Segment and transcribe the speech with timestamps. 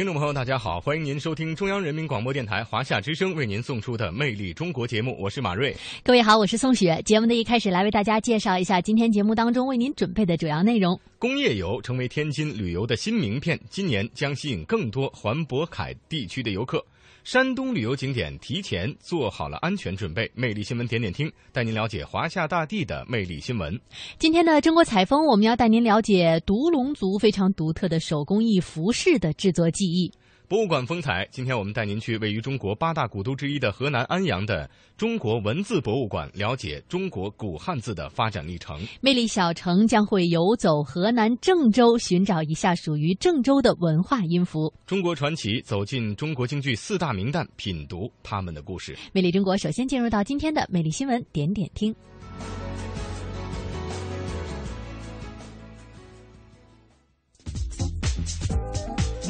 [0.00, 5.76] 听众朋友，大家好，欢迎您收听中央人民广播电台华夏之声为您送出的《魅力中国》节目，我是马瑞。
[6.02, 7.02] 各位好，我是宋雪。
[7.04, 10.98] 节目的一开始，来为大家介绍一下今天节目当中为您准备的主要内容。
[11.18, 16.82] 工业游成为天津旅游的新名片，今年将吸引更多环渤海地区的游客。
[17.24, 20.30] 山东旅游景点提前做好了安全准备。
[20.34, 23.78] 魅力新闻点点听，带您了解华夏大地的魅力新闻。
[24.18, 30.10] 今天的中国采风，我们要带您了解独龙族非常独特的手工艺服饰的制作技艺。
[30.50, 38.76] 博物馆风采，今天我们带您去位于中国八大古都之一的河南安阳的中国文字博物馆，了解中国古汉字的发展历程。
[39.00, 44.74] 魅力小城将会游走河南郑州，寻找一下属于郑州的文化音符。
[44.86, 48.98] 中国传奇走进中国京剧四大名旦，品读他们的故事。
[49.12, 51.94] 魅力中国首先进入到今天的魅力新闻点点听。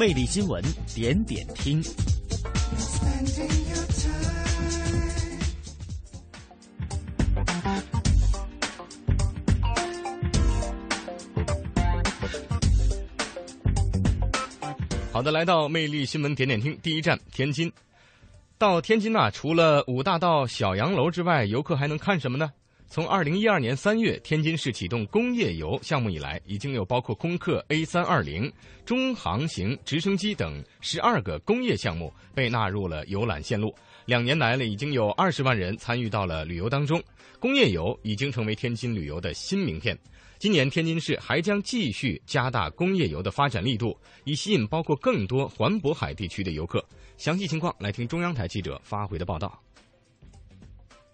[0.00, 1.82] 魅力新闻点点听。
[15.12, 17.70] 好的，来到魅力新闻点点听，第一站天津。
[18.56, 22.50] 到天津呐、除了五大道小洋楼之外，游客还能看什么呢？
[22.92, 28.52] 从二零一二年三月天津市启动工业游项目以来，已经有包括空客 A 三二零、
[28.84, 33.72] 中航型直升机等十二个工业项目被纳入了游览线路。
[34.06, 37.00] 两年来了，已经有二十万人参与到了旅游当中。
[37.38, 39.96] 工业游已经成为天津旅游的新名片。
[40.40, 46.84] 今年天津市还将继续加大工业游的发展力度，以吸引包括更多环渤海地区的游客。
[47.16, 49.62] 详细情况来听中央台记者发回的报道。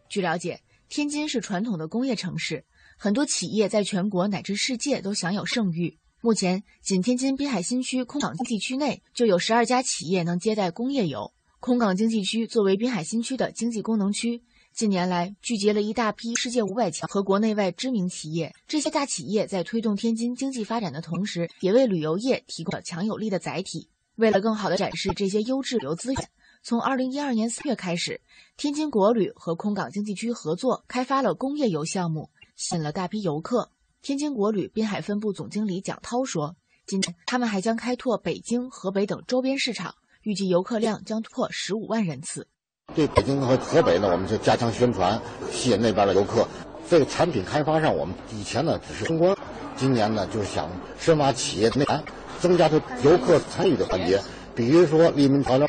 [0.09, 2.64] 据了解，天津是传统的工业城市，
[2.97, 5.98] 很多企业在全国乃至世界都享有盛誉。
[6.20, 11.32] 目前，仅天津滨海新区空港经济区内就有十二家企业能接待工业游。
[11.58, 14.42] 空港经济区作为滨海新区的经济功能区，
[14.72, 18.54] 近年来聚集了一大批世界五百强和国内外知名企业。
[18.68, 23.88] 这些大企业在推动天津经济发展的同时，也为旅游业提供了强有力的载体。
[24.14, 26.28] 为了更好地展示这些优质旅游资源，
[26.69, 28.21] 从二零一二年四月开始，
[28.56, 33.71] 天津国旅和空港经济区合作开发了工业游项目，吸引了大批游客。
[34.03, 42.49] 天津国旅滨海分部总经理蒋涛说：“今年他们还将开拓北京、河北等周边市场，预计游客量将突破十五万人次。
[42.97, 45.22] 对北京和河北呢，我们就加强宣传，
[45.53, 46.48] 吸引那边的游客。
[46.91, 49.38] 这个产品开发上，我们以前呢只是通关，
[49.77, 52.03] 今年呢就是想深挖企业内涵，
[52.41, 54.21] 增加对游客参与的环节。
[54.56, 55.69] 比如说利民调料，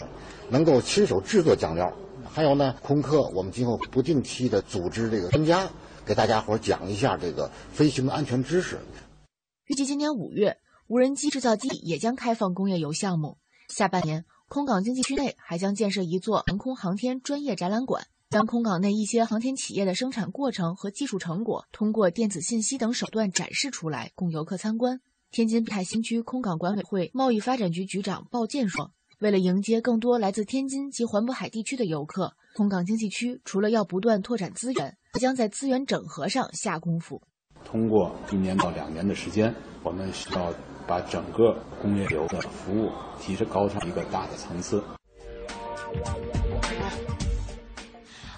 [0.49, 1.87] 能够亲手制作酱料；
[2.29, 5.69] 还有呢，空客我们今后不定期的组织这个专家
[6.05, 8.77] 给大家伙讲一下这个飞行的安全知识。
[9.65, 13.37] 预计今年五月，无人机制造基地也将开放工业游项目。
[13.67, 25.01] 下半年，空港经济区内还将建设一座航空航天专业展览馆，将空港内一些航天企业的生产过程和技术成果通过电子信息等手段展示出来，供游客参观。
[25.29, 37.19] 天津滨海新区空港管委会贸易发展局局长鲍建说：“为了迎接更多来自天津及环渤海地区的游客，空港经济区除了要不断拓展资源，还将在资源整合上下功夫。
[37.65, 39.51] 通过一年到两年的时间，
[39.81, 40.53] 我们需要
[40.85, 44.83] 把整个工业流的服务提升高上一个大的层次。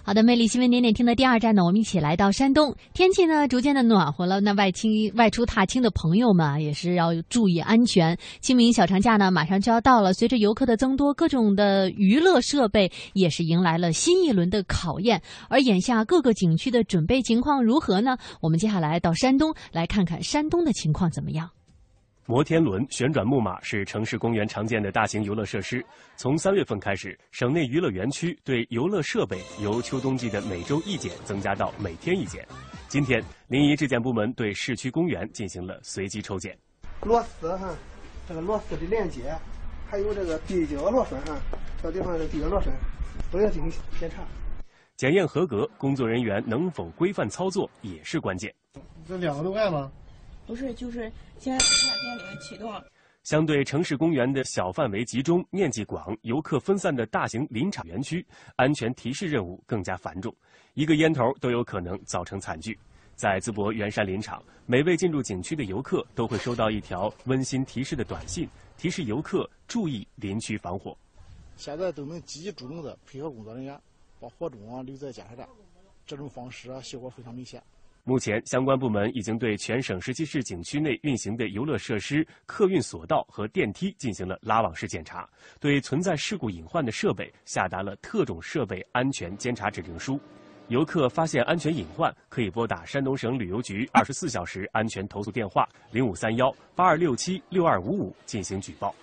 [0.09, 2.75] 好的，魅力新闻点点听的第二站呢，我们一起来到山东。
[2.95, 8.17] 天气呢逐渐的暖和了，那外亲外出踏青的朋友们也是要注意安全。
[8.41, 15.21] 清明小长假呢马上就要到了，随着游客的增多，各种的娱乐设备也是迎来了新一轮的考验。
[15.47, 18.17] 而眼下各个景区的准备情况如何呢？
[18.41, 21.51] 我们接下来到山东来看看山东的情况怎么样。
[22.29, 25.83] 摩天轮、旋转木马是城市公园常见的大型游乐设施。
[26.15, 32.47] 从三月份开始，省内娱乐园区对游乐设备由秋冬季的每周一检增加到每天一检。
[32.87, 36.55] 今天，临沂质检部门对市区公园进行了随机抽检。
[37.01, 37.73] 螺丝哈，
[38.27, 39.35] 这个螺丝的连接，
[39.89, 41.35] 还有这个地脚螺栓哈，
[41.81, 42.71] 这地方的地脚螺栓
[43.31, 44.17] 都要进行检查。
[44.97, 48.53] 检验合格，工作人员能否规范操作也是关键。
[49.07, 49.91] 这两个都爱吗？
[50.49, 52.83] 不是，就是现在夏天里面启动了。
[53.21, 58.25] 相对城市公园的小范围集中、面积广、游客分散的大型林场园区，
[58.55, 60.35] 安全提示任务更加繁重，
[60.73, 62.75] 一个烟头都有可能造成惨剧。
[63.13, 70.97] 在淄博圆山林场，每位进入景区的游客都会收到一条温馨提示的短信，提示游客注意林区防火。
[71.57, 73.79] 现在都能积极主动的配合工作人员，
[74.19, 75.47] 把火种啊留在检查站，
[76.07, 77.61] 这种方式啊效果非常明显。
[78.09, 85.29] 目前，相关部门已经对全省十七市景区内运行的游乐设施、客运索道和电梯进行了拉网式检查，
[85.59, 90.19] 对存在事故隐患的设备下达了特种设备安全监察指令书。
[90.69, 98.95] 游客发现安全隐患，可以拨打山东省旅游局二十四小时安全投诉电话零五三幺八二六七六二五五进行举报。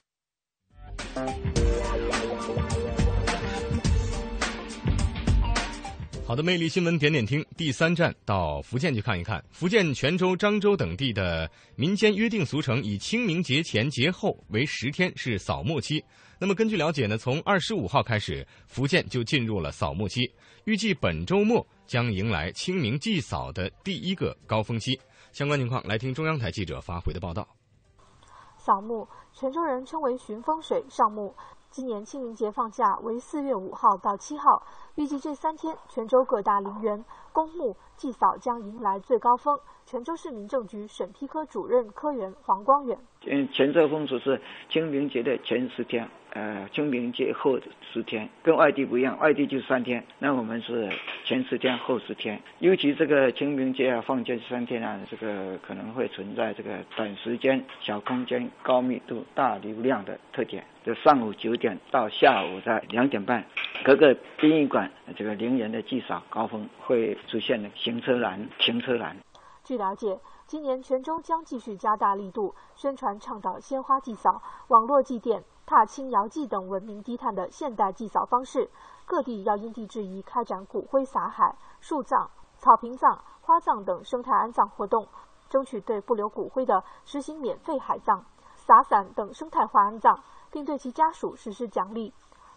[6.27, 9.41] 好的，魅力新闻点点听第三站到福建去看一看。
[9.53, 16.05] 福建泉州、漳州等地的民间约定俗成，以清明节前、节后为十天是扫墓期。
[16.41, 20.29] 那么根据了解呢，从二十五号开始，福建就进入了扫墓期，
[20.65, 25.01] 预计本周末将迎来清明祭扫的第一个高峰期。
[25.31, 27.47] 相关情况，来听中央台记者发回的报道。
[28.59, 31.33] 扫墓，泉州人称为寻风水上墓。
[31.69, 39.59] 今年清明节放假为四月五号到七号，预计这三天泉州各大陵园、公墓祭扫将迎来最高峰。
[39.85, 44.41] 泉州市民政局审批科主任科员黄光远：嗯，泉州风俗是
[44.71, 46.09] 清明节的前十天。
[46.33, 50.91] 呃，清明节后十天跟外地不一样，外地就三天，那我们是
[51.25, 52.39] 前十天后十天。
[52.59, 60.65] 尤其这个清明节啊，放假三天啊，这个可能会存在这个短时间、小空间、高密度、大流量的特点。
[60.85, 63.43] 就上午九点到下午的两点半，
[63.87, 69.17] 各个殡仪馆这个陵园的祭扫高峰会出现的行车难、停车难。
[69.63, 70.19] 据了解。
[70.49, 78.69] 今年泉州将继续加大力度宣传倡导鲜花祭扫、网络祭奠、踏青遥祭等文明低碳的现代祭扫方式。
[79.05, 85.07] 各地要因地制宜开展骨灰撒海、树葬、草坪葬、花葬等生态安葬活动，
[85.49, 88.25] 争取对不留骨灰的实行免费海葬、
[88.55, 92.13] 撒伞等生态化安葬，并对其家属实施奖励。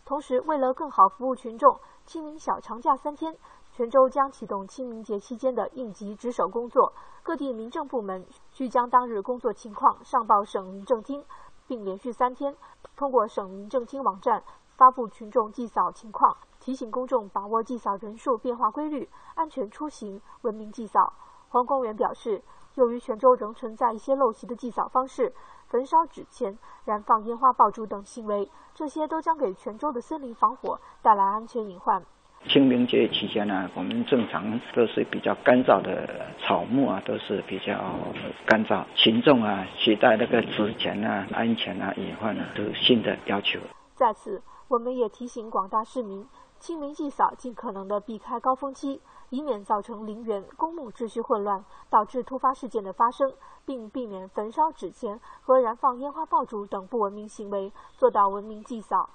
[0.09, 3.37] 同时，为了更好服务群众，清明小长假三天。
[3.71, 6.91] 泉州将启动清明节期间的应急值守工作，
[7.21, 11.23] 各地民政部门需将当日工作情况上报省民政厅，
[11.67, 12.57] 并连续三天
[12.95, 14.43] 通过省民政厅网站
[14.75, 21.13] 发布群众祭扫情况，提醒公众把握祭扫人数变化规律，安全出行，文明祭扫。
[21.49, 25.35] 黄光远表示，由于泉州仍存在一些陋习的祭扫方式，
[25.69, 32.03] 焚烧纸钱、燃放烟花爆竹等行为，这些都将给泉州的森林防火带来安全隐患。
[32.47, 37.77] 清明节期间呢，我们正常都是比较干燥的草木啊，都是比较
[38.47, 38.83] 干燥。
[38.95, 43.59] 群众啊，携带那个纸钱啊、安全啊、隐患啊，都新的要求。
[43.93, 46.25] 在此，我们也提醒广大市民，
[46.59, 53.33] 清明祭扫尽可能的避开高峰期，以免造成陵园、公墓秩序混乱，导致突发事件的发生，
[53.65, 59.09] 并避免焚烧纸钱和燃放烟花爆竹等不文明行为，做到文明祭扫。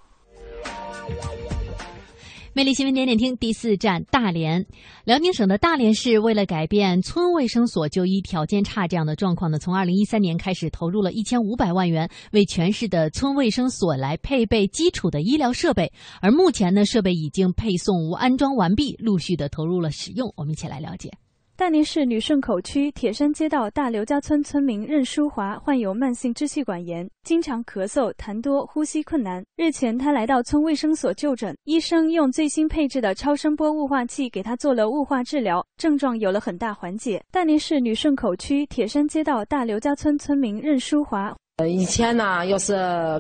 [2.56, 4.65] 魅力新闻点点听第四站大连，
[5.05, 15.93] 辽宁省的大连市为了改变村卫生所就医条件差这样的状况呢，从二零一三年开始投入了一千五百万元，为全市的村卫生所来配备基础的医疗设备。
[16.20, 20.32] 而目前呢，设备已经配送无安装完毕，陆续的投入了使用。
[20.37, 21.11] 我们一起来了解。
[21.56, 29.41] 大连市旅顺口区铁山街道大刘家村村民任淑华患有慢性支气管炎，经常咳嗽、痰多、呼吸困难。
[29.55, 37.23] 日前，他来到村卫生所就诊，医生用最新配置的超声波雾化器给他做了雾化治疗，症状有了很大缓解。
[37.31, 41.32] 大连市旅顺口区铁山街道大刘家村村民任淑华。
[41.58, 42.75] 呃，以前呢，要是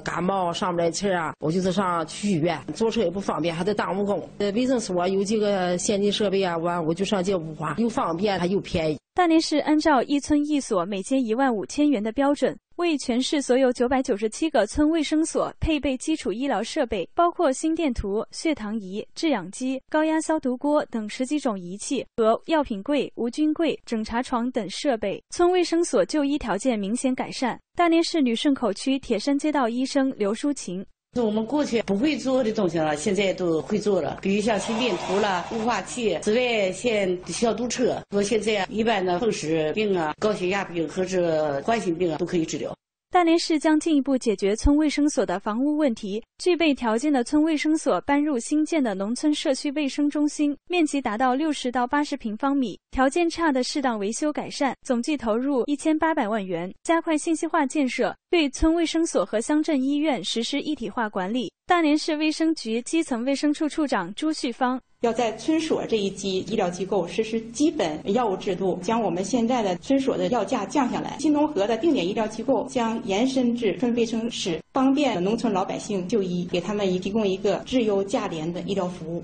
[0.04, 4.28] 感冒上不来气儿啊，我就是上去医院，坐车也不方便，还得耽误工。
[4.38, 8.98] 呃，卫生所有几个先进设备啊，我我就上这雾化，又方便还又便宜。
[9.14, 12.58] 大连市按照一村一所每间一万五千元的标准。
[12.76, 27.58] 为全市所有九百九十七个村卫生所配备基础医疗设备，包括心电图、血糖仪、制氧机、高压消毒锅等十几种仪器和药品柜、无菌柜、诊查床等设备，村卫生所就医条件明显改善。
[27.76, 30.84] 大连市旅顺口区铁山街道医生刘淑琴。
[31.22, 37.96] 我们过去不会做的东西了，现在都会做了，比如像心电图了、雾化器、紫外线消毒车。
[38.10, 42.74] 我现在一般的风湿病啊、高血压病和这冠心病啊都可以治疗。
[43.14, 46.20] 大连市将进一步解决村卫生所的房屋问题。
[46.38, 61.52] 具备条件的村卫生所搬入新建的农村社区卫生中心，面积达到六十到八十平方米；条件差的适当维修改善，总计投入一千八百万元，加快信息化建设，对村卫生所和乡镇医院实施一体化管理。
[61.66, 64.80] 大连市卫生局基层卫生处处长朱旭芳。
[65.04, 71.18] 要在村所这一级医疗机构实施基本药物制度，将我们现在的村所的药价降下来。
[71.20, 79.22] 新农合的定点医疗机构将延伸至村卫生室，方便农村老百姓就医，给他们提供一个质优价廉的医疗服务。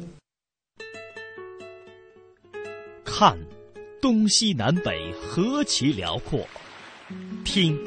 [3.02, 3.38] 看，
[4.02, 6.40] 东西南北何其辽阔；
[7.42, 7.78] 听，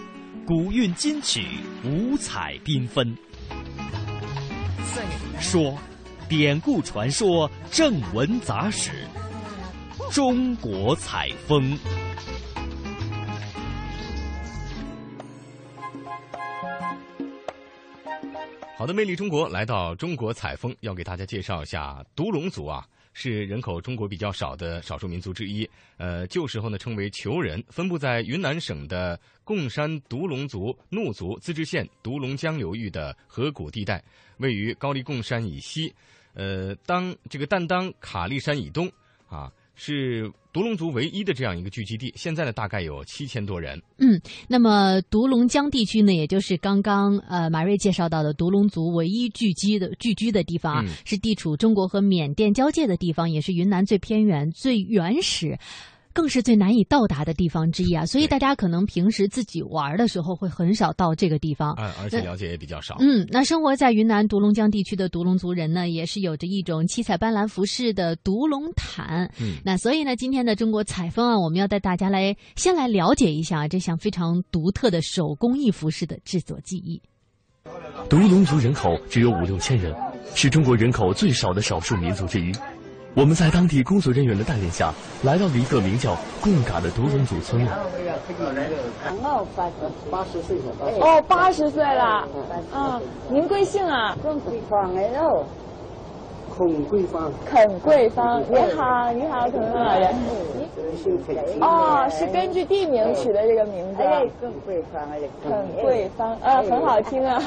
[0.48, 1.46] 古韵今曲
[1.86, 3.16] 五彩缤纷；
[5.40, 5.78] 说。
[6.28, 8.92] 典故传说、正文杂史，
[10.12, 11.78] 中国采风。
[18.76, 25.70] 好的，魅力中国来到中国采风，要给大家介绍一下独龙族啊，是人口中国比较少的少数民族之一。
[25.98, 34.04] 呃，旧时候呢称为酋人，分布在云南省的贡山独龙族怒族自治县独龙江流域的河谷地带，
[34.38, 35.94] 位于高黎贡山以西。
[36.34, 38.92] 呃，当这个但当卡利山以东，
[39.28, 42.14] 啊，是独龙族唯一的这样一个聚集地。
[42.16, 43.82] 现在呢，大概有七千多人。
[43.98, 55.58] 嗯，那么独龙江地区呢，也就是刚刚呃马瑞介绍到的独龙族唯一聚集的聚居的地方啊，是地处中国和缅甸交界的地方，也是云南最偏远、最原始。
[56.14, 62.96] 更是最难以到达的地方之一啊，所以大家可能平时自己玩的时候会很少到这个地方，嗯，而且了解也比较少。
[63.00, 69.32] 嗯，那生活在云南独龙江地区的独龙族人呢，也是有着一种七彩斑斓服饰的独龙毯。
[69.42, 77.02] 嗯，那所以呢，今天的中国采风啊，我们要带大家来先来了解一下这项非常独特的手工艺服饰的制作技艺。
[78.10, 79.96] 独龙族人口只有五六千人，
[80.36, 82.52] 是中国人口最少的少数民族之一。
[83.16, 84.92] 我们在当地工作人员的带领下，
[85.22, 87.72] 来到了一个名叫贡嘎的独龙族村落。
[90.10, 90.64] 八十岁了。
[91.00, 92.28] 哦，八十岁了。
[92.74, 94.18] 嗯，您贵姓啊？
[96.56, 97.32] 孔桂芳。
[97.50, 98.44] 孔桂芳。
[98.50, 100.14] 你好，你好，孔老人。
[101.60, 104.04] 哦，是根据地名取的这个名字。
[104.04, 105.20] 哎，孔桂芳哎。
[105.42, 107.42] 孔桂芳，呃，很好听啊。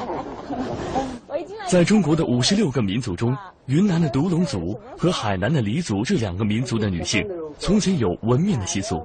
[1.69, 3.37] 在中国的五十六个民族中。
[3.67, 7.27] 云南的独龙族和海南的黎族这两个民族的女性，
[7.59, 9.05] 从前有纹面的习俗。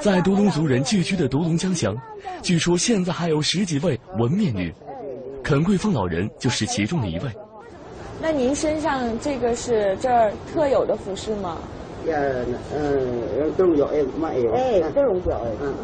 [0.00, 1.96] 在独龙族人聚居的独龙江乡，
[2.42, 4.70] 据说现在还有十几位纹面女，
[5.42, 7.30] 肯桂芳老人就是其中的一位。
[8.24, 11.58] 那您身上这个是这儿特有的服饰吗？
[12.06, 12.42] 呃，
[12.74, 15.12] 嗯，都有哎，嘛有，哎，都有，
[15.60, 15.74] 嗯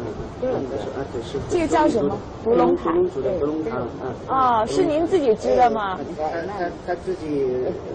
[0.41, 2.17] 嗯，都有，啊，只是这个叫什么？
[2.43, 3.79] 独龙毯，独龙毯，
[4.27, 5.99] 啊，是您自己织的吗？
[6.17, 7.47] 他他他自己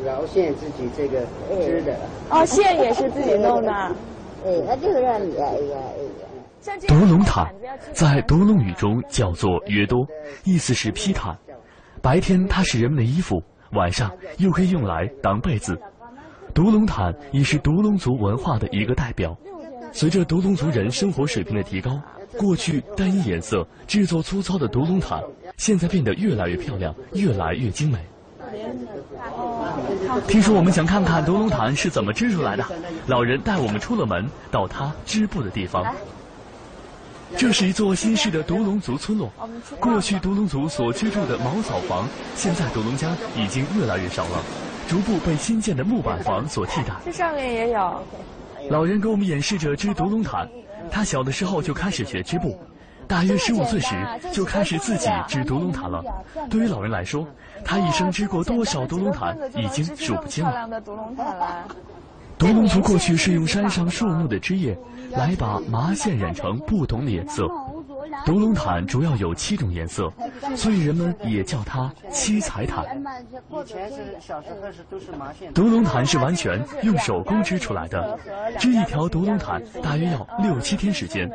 [0.05, 1.19] 绕线自己这个
[1.61, 1.97] 织的。
[2.31, 3.73] 哦，线也是自己弄的。
[4.47, 6.87] 哎，那就是让你哎呀哎呀。
[6.87, 7.53] 独龙毯
[7.93, 10.07] 在独龙语中叫做约多，
[10.45, 11.37] 意思是披毯。
[12.01, 13.41] 白天它是人们的衣服，
[13.73, 15.79] 晚上又可以用来当被子。
[16.55, 19.37] 独龙毯已是独龙族文化的一个代表。
[19.93, 21.99] 随着独龙族人生活水平的提高，
[22.39, 25.23] 过去单一颜色、制作粗糙的独龙毯，
[25.57, 27.99] 现在变得越来越漂亮，越来越精美。
[30.29, 32.65] 听说我们想看看独龙毯是怎么织出来的，
[33.07, 35.85] 老人带我们出了门，到他织布的地方。
[37.37, 39.33] 这是一座新式的独龙族村落。
[39.81, 44.43] 过去独龙族所居住的茅草房，现在独龙家已经越来越少了。
[44.89, 46.95] 逐步被新建的木板房所替代。
[47.05, 48.03] 这上面也有。
[48.71, 50.49] 老人给我们演示着织独龙毯。
[50.91, 52.57] 他小的时候就开始学织布，
[53.09, 53.97] 大约十五岁时
[54.33, 56.05] 就开始自己织独龙毯了。
[56.49, 57.27] 对于老人来说，
[57.65, 60.69] 他一生织过多少独龙毯已经数不清了。
[62.39, 64.77] 独龙族过去是用山上树木的枝叶
[65.11, 67.49] 来把麻线染成不同的颜色。
[68.25, 70.13] 独龙毯主要有七种颜色，
[70.55, 72.85] 所以人们也叫它七彩毯。
[73.51, 75.53] 以前是小时候是都是麻线。
[75.53, 78.19] 独龙毯是完全用手工织出来的，
[78.59, 81.31] 织一条独龙毯大约要六七天时间。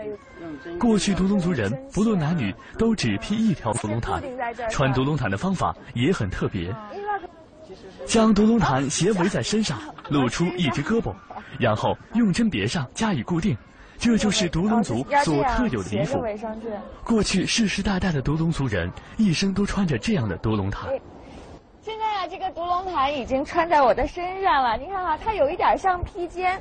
[0.79, 4.21] 过去独龙族人不论男女都只披一条独龙毯，
[4.69, 6.73] 穿独龙毯的方法也很特别，
[8.05, 11.13] 将独龙毯斜围在身上，露出一只胳膊，
[11.59, 13.57] 然后用针别上加以固定。
[13.97, 16.23] 这就是独龙族所特有的衣服。
[17.03, 20.89] 过去世世代代的独龙族人一生都穿着这样的独龙毯。
[21.83, 24.75] 现在啊，这个独龙毯已经穿在我的身上了。
[24.77, 26.59] 你看啊，它有一点像披肩。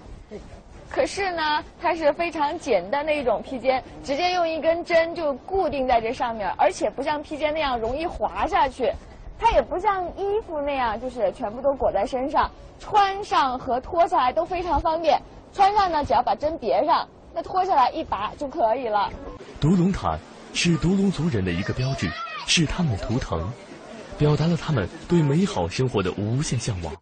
[0.90, 8.92] 可是呢，它是非常简单的一种披肩，直接用一根针就固定在这上面，而且不像披肩那样容易滑下去，
[9.40, 15.20] 它也不像衣服那样就是全部都裹在身上，穿上和脱下来都非常方便。
[15.52, 19.10] 穿上呢，只要把针别上，那脱下来一拔就可以了。
[19.58, 20.18] 独龙毯
[20.52, 22.08] 是独龙族人的一个标志，
[22.46, 23.50] 是他们的图腾，
[24.18, 26.94] 表达了他们对美好生活的无限向往。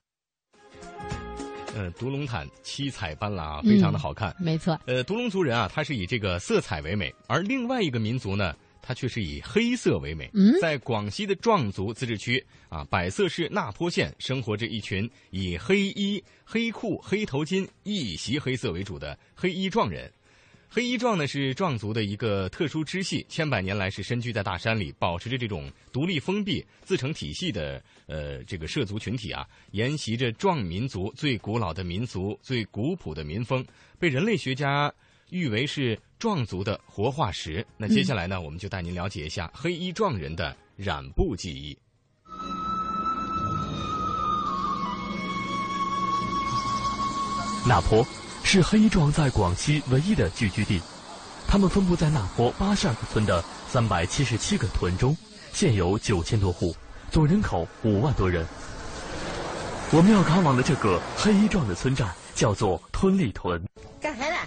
[1.76, 4.34] 呃，独龙毯七彩斑斓啊，非常的好看。
[4.38, 4.78] 没错。
[4.86, 8.54] 呃，独龙族人啊，他是以这个色彩为美，而另外一个民族呢，
[8.88, 10.30] 他却是以黑色为美。
[10.32, 20.10] 嗯，在广西的壮族自治区啊，百色市那坡县，生活着一群以黑衣、黑裤、黑头巾、一袭黑色为主的黑衣壮人。
[20.70, 33.62] 黑衣壮呢是壮族的一个特殊支系，千百年来是深居在大山里，保持着这种独立封闭、自成体系的呃这个涉族群体啊，沿袭着壮民族最古老的民族、最古朴的民风，
[33.98, 34.90] 被人类学家
[35.28, 37.66] 誉为是壮族的活化石。
[37.76, 41.78] 那接下来呢，我们就带您了解一下黑衣壮人的染布技艺。
[47.66, 48.06] 那坡。
[48.44, 50.80] 是黑衣壮在广西唯一的聚居地，
[51.46, 55.14] 他们分布在那坡八十二个村的三百七十七个屯中，
[55.52, 56.74] 现有九千多户，
[57.10, 58.46] 总人口五万多人。
[59.92, 63.62] 我们要赶往的这个黑衣壮的村寨叫做吞利屯。
[64.00, 64.38] 干啥呢？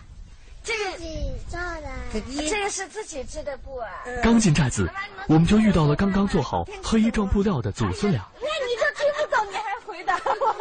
[0.63, 3.89] 这个自己做的，这个是自己织的布啊。
[4.23, 4.87] 刚进寨子，
[5.27, 8.23] 我们就遇到了刚刚做好黑衣壮布料的祖孙俩。
[8.39, 10.55] 那你就听不懂，你还回答我？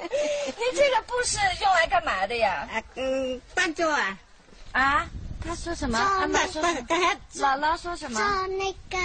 [0.02, 2.68] 你这个布是用来干嘛的呀？
[2.72, 4.18] 啊，嗯，扮做啊。
[4.72, 5.06] 啊？
[5.40, 5.96] 他说什么？
[5.96, 6.88] 阿妈说什么？
[7.36, 8.18] 姥姥说什么？
[8.18, 8.98] 做那个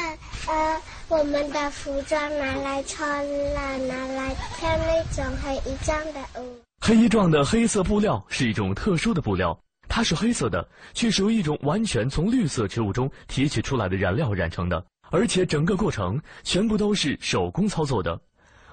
[0.48, 3.24] 呃，我们的服装拿来穿
[3.54, 6.60] 了，拿来跳那种黑衣装的舞。
[6.82, 9.58] 黑衣状的黑色布料是一种特殊的布料，
[9.96, 18.20] 它是黑色的，却是由一种完全从绿色植物中提取出来的染料染成的，而且整个过程全部都是手工操作的。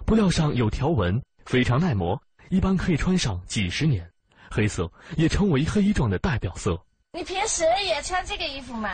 [0.06, 2.18] 布料上有条纹，非常耐磨。
[2.48, 4.10] 一般可以穿上几十年，
[4.50, 6.82] 黑色也成为黑衣装的代表色。
[7.12, 8.88] 你平时也穿这个衣服吗？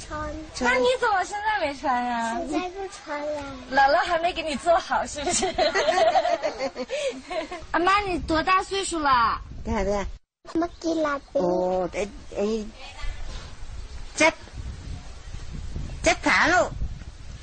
[0.00, 0.18] 穿。
[0.62, 2.40] 那你怎么现在没穿呀？
[2.48, 3.42] 现在不穿了。
[3.70, 5.44] 姥姥还没给你做好，是不是？
[7.72, 9.38] 阿 妈，你多大岁数了？
[9.62, 10.02] 对对。
[10.54, 11.40] 没给拉贝。
[11.40, 12.06] 哦，哎
[12.36, 12.64] 哎，
[14.14, 14.32] 这
[16.02, 16.70] 这盘喽。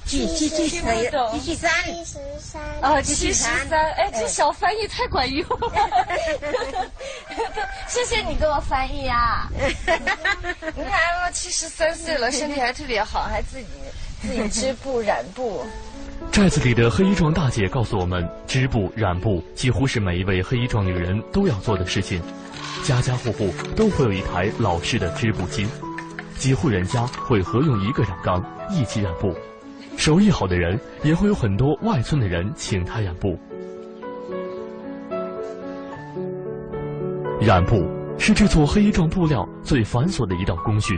[0.05, 3.53] 七七七十七十三，七十三，哦，七十三，
[3.93, 5.71] 哎，这小翻译太管用了，
[7.87, 9.47] 谢谢你给我翻译啊！
[9.55, 13.65] 你看，我七十三岁了， 身体还特别好，还自己
[14.21, 15.65] 自己织布染布。
[16.33, 22.21] 寨子里的黑衣壮大姐告诉我们，织布染布几乎是每一位黑衣壮女人都要做的事情，
[22.83, 25.65] 家家户户都会有一台老式的织布机，
[26.37, 29.33] 几户人家会合用一个染缸一起染布。
[29.95, 33.37] 手艺好的人也会有很多外村的人请他染布。
[37.39, 40.97] 染布是制作黑衣壮布料最繁琐的一道工序。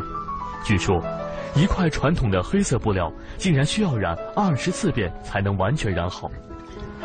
[0.63, 1.04] 据说，
[1.56, 6.30] 一块传统的黑色布料竟然需要染二十四遍才能完全染好，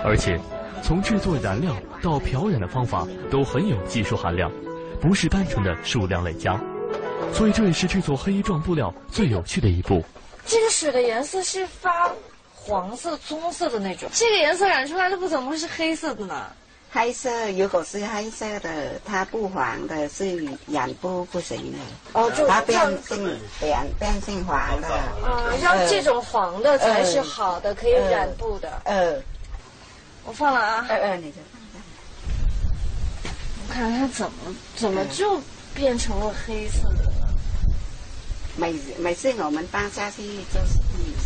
[0.05, 0.41] 而且
[0.83, 4.51] 从制作染料到漂染的方法都很有技术含量，
[5.01, 6.61] 不是单纯的数量累加。
[7.33, 10.03] 所以这也是制作黑衣壮布料最有趣的一步。
[10.45, 12.11] 这个水的颜色是发
[12.55, 14.09] 黄色、棕色的那种。
[14.13, 16.47] 这个颜色染出来的布怎么会是黑色的呢？
[16.93, 21.79] 黑色如果是黑色的，它不黄的是染布不行的。
[22.15, 24.89] 哦，就它变性变变性黄的。
[24.89, 28.69] 啊，要这种黄的才是好的，可以染布的。
[28.87, 29.15] 呃，
[30.25, 30.87] 我放了啊。
[30.89, 31.79] 哎哎，你就放下。
[33.69, 35.41] 我看它怎么怎么就
[35.75, 37.13] 变成了黑色的。
[38.57, 40.79] 每每次我们搬下去就是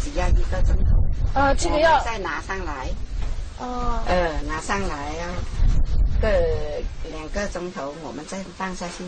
[0.02, 1.38] 只要一个钟头。
[1.38, 2.88] 啊，这个要再拿上来。
[3.58, 4.02] 哦。
[4.06, 5.26] 呃，拿上来要
[6.24, 6.30] 个
[7.10, 9.04] 两个钟头，我们再放下去，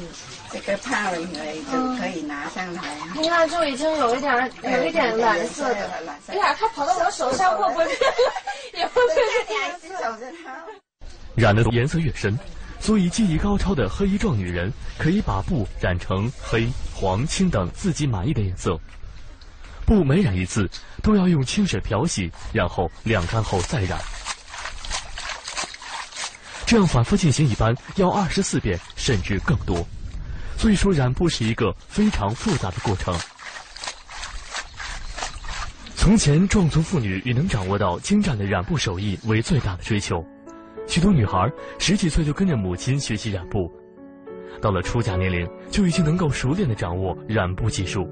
[0.52, 2.82] 这个泡一会就可以拿上来。
[3.14, 5.90] 你看，就已经有一点有一点蓝色的。
[6.26, 7.84] 哎呀，它跑到我手上会不会
[8.74, 10.54] 也会不会手着它？
[11.34, 12.38] 染的颜色越深。
[12.78, 18.78] 所以，技艺高超的黑衣壮女人可以把布染成黑、黄、青等自己满意的颜色。
[19.86, 20.68] 布每染一次，
[21.02, 23.98] 都要用清水漂洗，然后晾干后再染。
[26.66, 29.86] 这样反复进行，一般要二十四遍，甚至更多。
[30.58, 33.16] 所以说，染布是一个非常复杂的过程。
[35.94, 40.24] 从前，壮族妇女以能掌握到精湛的染布手艺为最大的追求。
[40.88, 43.72] 许多女孩十几岁就跟着母亲学习染布，
[44.60, 48.08] 到了出嫁年龄，就已经能够熟练的掌握染布技术。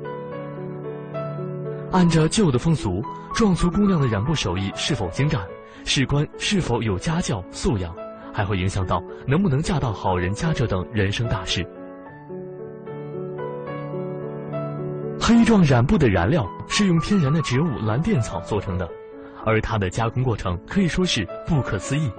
[1.93, 3.03] 按照旧的风俗，
[3.35, 5.41] 壮族姑娘的染布手艺是否精湛，
[5.85, 7.95] 事关是否有家教素养，
[8.35, 11.65] 还会影响到能不能嫁到好人家这等人生大事。
[15.21, 18.87] 黑状染布的染料是用天然的植物蓝靛草做成的，
[19.47, 22.11] 而它的加工过程可以说是不可思议。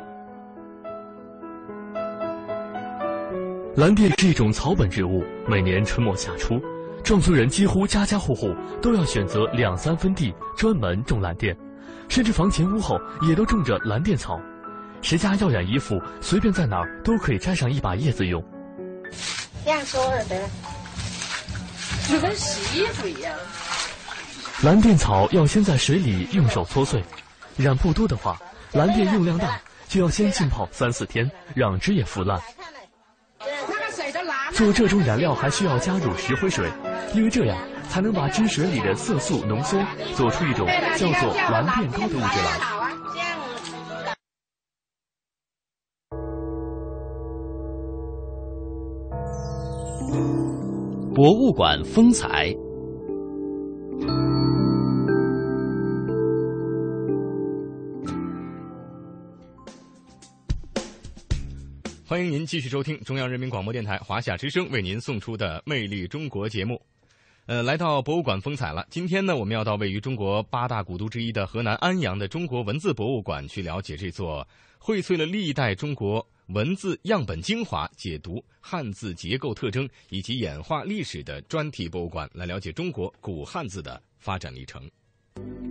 [3.75, 6.59] 蓝靛是一种草本植物，每年春末夏初。
[7.03, 11.55] 壮族人几乎家家户户都要选择两三分地专门种蓝靛，
[12.07, 14.39] 甚至房前屋后也都种着蓝靛草。
[15.05, 18.43] 谁家要染衣服，随便在哪儿都可以摘上一把叶子用。
[19.63, 20.49] 这样说了得，
[22.09, 23.31] 就跟洗衣服一样。
[24.63, 27.03] 蓝靛草要先在水里用手搓碎，
[27.55, 28.35] 染布多的话，
[28.71, 32.41] 蓝靛用量大，就要先浸泡三四天，让枝叶腐烂。
[34.53, 36.67] 做这种染料还需要加入石灰水。
[37.13, 37.55] 因为这样
[37.89, 39.79] 才能把汁水里的色素浓缩，
[40.15, 42.84] 做出一种叫做蓝靛膏的物质来。
[51.13, 52.53] 博物馆风采。
[62.07, 66.79] 欢迎您继续收听中央人民广播电台华夏之声为您送出的《魅力中国》节目。
[67.47, 68.85] 呃，来到博物馆风采了。
[68.89, 74.47] 今天呢，我们要到位于中国八大古都之一的河南安阳的中国文字博物馆去了解这座
[74.79, 84.89] 荟萃了历代中国文字样本精华、解读汉字结构特征以及演化历史的专题博物馆，来了解中国古汉字的发展历程。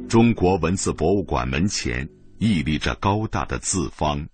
[0.08, 2.08] 中国文字博物馆门前
[2.38, 4.26] 屹立着高大的字方，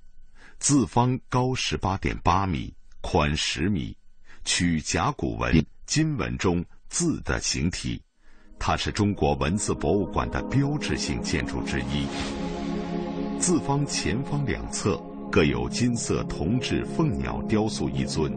[0.58, 3.96] 字方高十八点八米，宽十米，
[4.44, 6.64] 取甲骨文、金文中。
[6.92, 8.02] 字的形体，
[8.58, 12.04] 它是中国文字博物馆的标志性建筑之一。
[13.38, 18.36] 字方前方两侧各有金色铜制凤鸟雕塑一尊，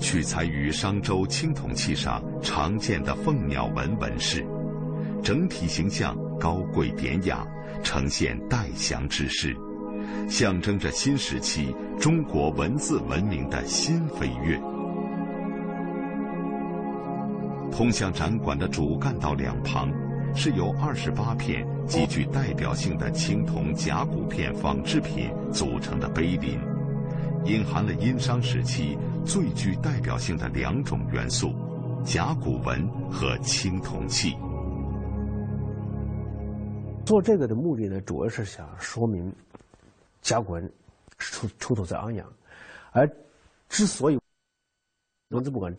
[0.00, 4.42] 取材于商周青铜器上常见的凤鸟纹纹饰，
[5.22, 7.46] 整体形象高贵典雅，
[7.82, 9.54] 呈现代祥之势，
[10.26, 14.58] 象征着新时期中国文字文明的新飞跃。
[17.70, 19.92] 通向展馆的主干道两旁，
[20.34, 26.58] 是由二十八片极具代表性的青铜甲骨片仿制品组成的碑林，
[27.44, 31.52] 隐含了殷商时期最具代表性的两种元素：
[32.04, 34.34] 甲骨文和青铜器。
[37.04, 39.32] 做这个的目的呢，主要是想说明
[40.22, 40.72] 甲骨文
[41.18, 42.26] 出出土在安阳，
[42.92, 43.08] 而
[43.68, 44.18] 之所以
[45.28, 45.76] 文字博物馆。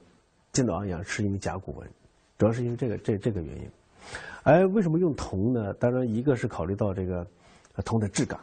[0.52, 1.90] 见到安阳是因为甲骨文，
[2.38, 3.68] 主要是因为这个这这个原因。
[4.44, 5.74] 哎为什么用铜呢？
[5.76, 7.26] 当然，一个是考虑到这个
[7.86, 8.40] 铜的质感，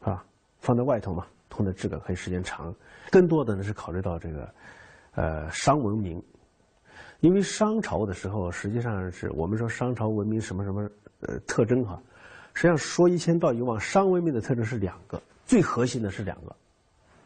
[0.00, 0.24] 啊，
[0.58, 2.74] 放在外头嘛，铜的质感可以时间长。
[3.10, 4.52] 更多的呢是考虑到这个
[5.12, 6.20] 呃商文明，
[7.20, 10.90] 因为商朝的时候，实际上是我们说商朝文明什么什么
[11.20, 12.02] 呃特征哈，
[12.52, 16.56] 实际上说一千道一万，商文明的特征是两个，最核心的是两个，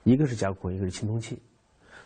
[0.03, 1.39] 一个是甲骨文，一个是青铜器。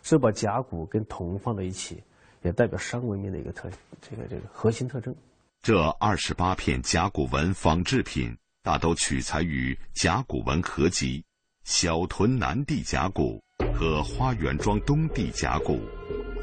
[0.01, 2.01] 所以把甲骨跟铜放在一起，
[2.41, 3.69] 也代表商文明的一个特
[4.01, 5.13] 这个这个核心特征。
[5.61, 11.19] 这二十八片甲骨文仿制品大都取材于甲骨文合集
[11.63, 13.41] 《小屯南地甲骨》
[13.73, 15.81] 和花园庄东地甲骨，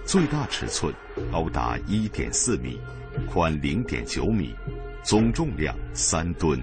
[0.04, 0.94] 最大尺寸
[1.32, 2.78] 高达一点四米，
[3.30, 4.54] 宽零点九米，
[5.02, 6.62] 总重量三吨。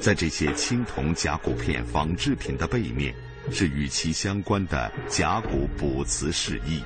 [0.00, 3.14] 在这些青铜甲骨片仿制品的背面。
[3.52, 6.82] 是与其相关的甲骨卜辞释义。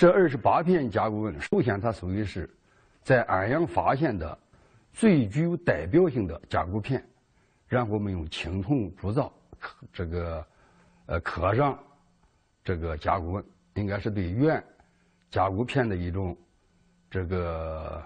[0.00, 2.48] 这二十八片甲骨文，首先它属于是
[3.02, 4.38] 在安阳发现的
[4.94, 7.06] 最具有代表性的甲骨片，
[7.68, 9.30] 然后我们用青铜铸造，
[9.92, 10.42] 这个
[11.04, 11.78] 呃刻上
[12.64, 14.64] 这个甲骨文，应该是对原
[15.30, 16.34] 甲骨片的一种
[17.10, 18.02] 这个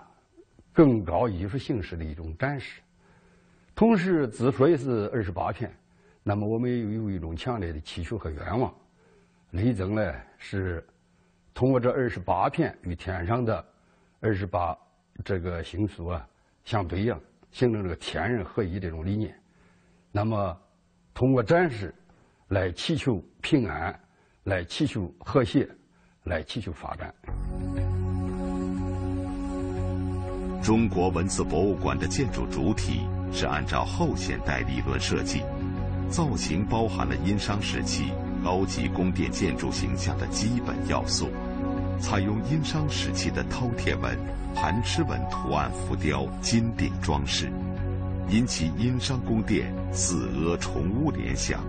[0.72, 2.80] 更高艺术形式的一种展示。
[3.72, 5.72] 同时，之所以是二十八片，
[6.24, 8.74] 那么我们又有一种强烈的祈求和愿望，
[9.52, 10.84] 力争呢是
[11.54, 13.64] 通过这二十八片与天上的
[14.20, 14.76] 二十八
[15.24, 16.28] 这个星宿啊
[16.64, 17.18] 相对应，
[17.50, 19.34] 形成这个天人合一这种理念。
[20.12, 20.60] 那么，
[21.14, 21.94] 通过展示
[22.48, 23.98] 来祈求平安，
[24.42, 25.68] 来祈求和谐，
[26.24, 27.14] 来祈求发展。
[30.62, 33.06] 中国文字博物馆的建筑主体。
[33.36, 35.42] 是按照后现代理论设计，
[36.08, 38.12] 造型包含了殷商时期
[38.44, 41.30] 高级宫殿建筑形象的基本要素。
[41.98, 44.18] 采用殷商时期的饕餮纹、
[44.54, 47.50] 盘螭纹图案浮雕金顶装饰，
[48.28, 51.64] 引起殷商宫殿四阿重屋联想。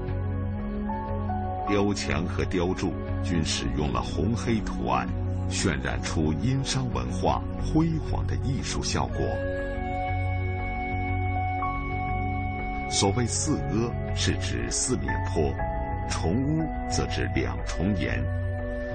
[1.68, 5.08] 雕墙和雕柱均使用了红黑图案，
[5.50, 9.20] 渲染出殷商文化辉煌的艺术效果。
[12.92, 15.52] 所谓四阿，是指四面坡；
[16.10, 18.24] 重屋则指两重檐。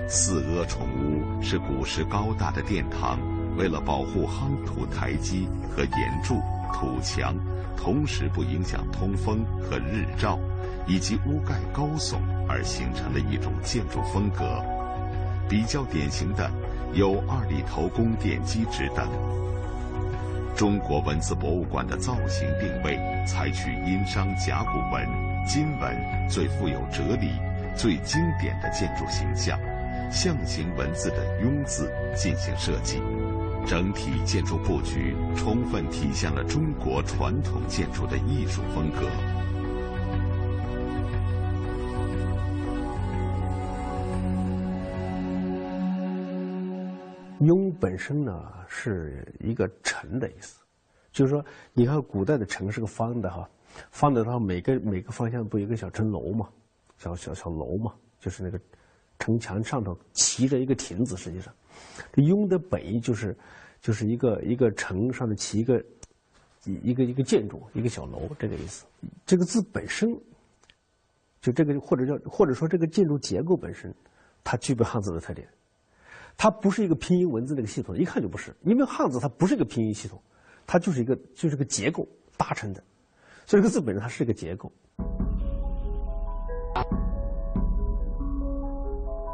[0.09, 3.19] 四阿重屋是古时高大的殿堂，
[3.57, 6.41] 为了保护夯土台基和檐柱、
[6.73, 7.35] 土墙，
[7.77, 10.39] 同时不影响通风和日照，
[10.87, 12.17] 以及屋盖高耸
[12.49, 14.63] 而形成的一种建筑风格。
[15.49, 16.51] 比较典型的
[16.93, 19.09] 有二里头宫殿基址等。
[20.57, 25.09] 中国文字博物馆的造型定位采取殷商甲骨文、
[25.47, 27.33] 金文最富有哲理、
[27.77, 29.59] 最经典的建筑形象。
[30.11, 33.01] 象形文字的“雍”字进行设计，
[33.65, 39.09] 整体建筑布局充分体现了中国传统建筑的艺术风格。
[47.47, 50.61] 雍本身呢是一个城的意思，
[51.13, 53.49] 就是说，你看古代的城是个方的哈，
[53.91, 56.49] 放在它每个每个方向不有一个小城楼嘛，
[56.99, 58.61] 小小小楼嘛，就是那个。
[59.23, 61.55] 城墙上头骑着一个亭子，实际上，
[62.11, 63.37] 这雍的本意就是，
[63.79, 65.79] 就是一个一个城上面骑一个
[66.65, 68.87] 一一个一个建筑，一个小楼，这个意思。
[69.27, 70.09] 这个字本身，
[71.43, 73.95] 就这个或者叫或者说这个建筑结构本身，
[74.43, 75.47] 它具备汉字的特点。
[76.39, 80.19] 它不是一个拼音文字那个系统，一看就不是，因为汉字它不是一个拼音系统，
[80.67, 82.83] 它就是一个就是个结构搭成的，
[83.51, 84.71] 这个字本身它是个结构。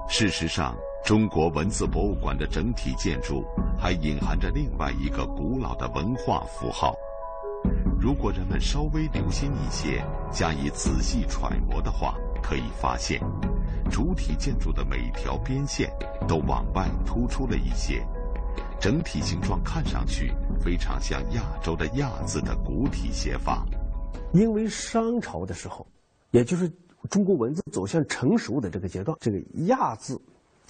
[0.08, 0.74] 事实上，
[1.04, 3.44] 中国文字博物馆的整体建筑
[3.78, 6.94] 还隐含着另外一个古老的文化符号。
[8.00, 10.02] 如果人们稍微留心一些，
[10.32, 13.20] 加以仔细揣摩的话，可以发现，
[13.90, 15.92] 主体建筑的每一条边线
[16.26, 18.02] 都往外突出了一些，
[18.80, 23.66] 整体形状看上去非常像亚洲的“亚”字的古体写法。
[24.36, 25.86] 因为商朝的时候，
[26.30, 26.70] 也就是。
[27.08, 29.38] 中国文字走向成熟的这个阶段，这个
[29.70, 30.20] “亚”字，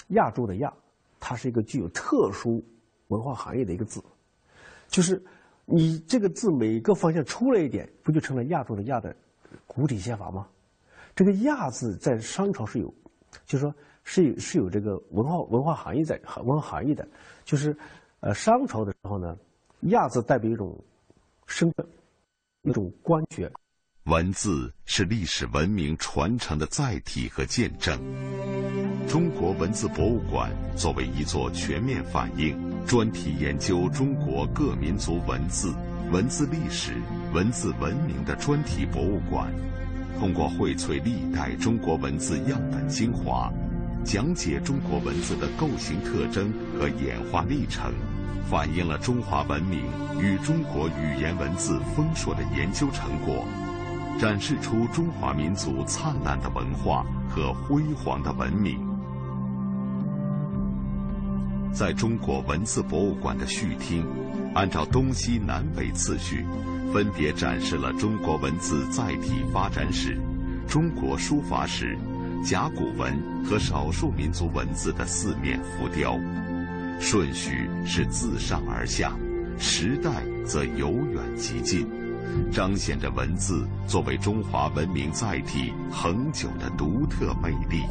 [0.09, 0.70] 亚洲的“亚”，
[1.18, 2.62] 它是一个具有特殊
[3.09, 4.05] 文化含义的一个字。
[4.87, 5.22] 就是
[5.64, 9.16] 你这个字每个方向出来一点，不就成了亚洲的“亚”的
[9.66, 10.46] 古体写法吗？
[11.14, 12.92] 这个“亚”字在商朝是有，
[13.46, 13.74] 就是说
[14.05, 17.09] 是有是有这个文化文化含义在文化含义的。
[17.46, 17.74] 就是
[18.20, 19.38] 呃，商朝的时候呢
[19.88, 20.79] ，“亚”字代表一种
[21.46, 21.87] 身份，
[22.66, 23.50] 一种官爵。
[24.05, 27.98] 文字是历史文明传承的载体和见证。
[29.09, 35.72] 中国文字博物馆作为一座全面反映、专题研究中国各民族文字、
[36.11, 36.92] 文字历史、
[37.33, 39.52] 文字文明的专题博物馆，
[40.18, 43.52] 通过荟萃历代中国文字样本精华，
[44.05, 47.92] 讲解中国文字的构型特征和演化历程，
[48.51, 49.85] 反映了中华文明
[50.20, 53.44] 与中国语言文字丰硕的研究成果。
[54.18, 58.81] 展示出中华民族灿烂的文化和辉煌的文明。
[61.70, 64.07] 在中国文字博物馆的序厅，
[64.55, 66.46] 按照东西南北次序，
[66.94, 70.18] 分别展示了中国文字载体发展史、
[70.66, 71.94] 中国书法史、
[72.42, 76.18] 甲骨文和少数民族文字的四面浮雕，
[76.98, 79.16] 顺序是自上而下，
[79.59, 81.87] 时代则由远及近。
[82.50, 87.85] 彰显着文字作为中华文明载体恒久的独特魅力。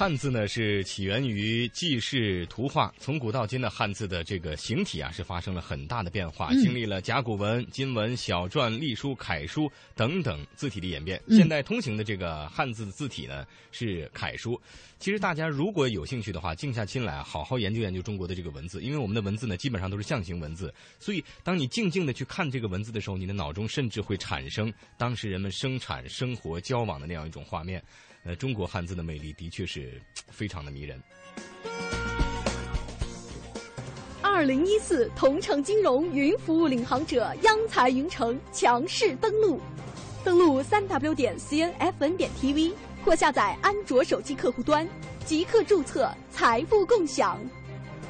[0.00, 11.22] 汉字呢是起源于记事图画，从古到今的汉字的这个形体啊是发生了很大的变化，经历了甲骨文、金文、小篆、隶书、楷书等等字体的演变。
[11.28, 14.58] 现代通行的这个汉字的字体呢是楷书。
[14.98, 27.84] 其实大家如果有兴趣的话，静下心来好好研究研究中国的这个文字，因为我们的文字呢基本上都是象形文字，所以当你静静的去看这个文字的时候，你的脑中甚至会产生当时人们生产、生活、交往的那样一种画面。
[28.24, 31.00] 呃，中国汉字的魅力的确是非常的迷人。
[34.22, 39.60] 二零一四同城金融云服务领航者央财云城强势登陆，
[40.24, 42.72] 登录三 w 点 cnfn 点 tv
[43.04, 44.86] 或下载安卓手机客户端，
[45.24, 47.38] 即刻注册财富共享。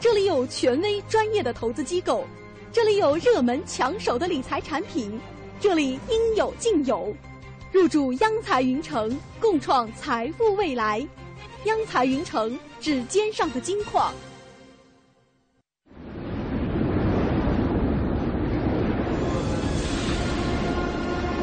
[0.00, 2.24] 这里有权威专业的投资机构，
[2.72, 5.20] 这里有热门抢手的理财产品，
[5.60, 7.14] 这里应有尽有。
[7.72, 11.06] 入驻央财云城，共创财富未来。
[11.66, 14.12] 央财云城，指尖上的金矿。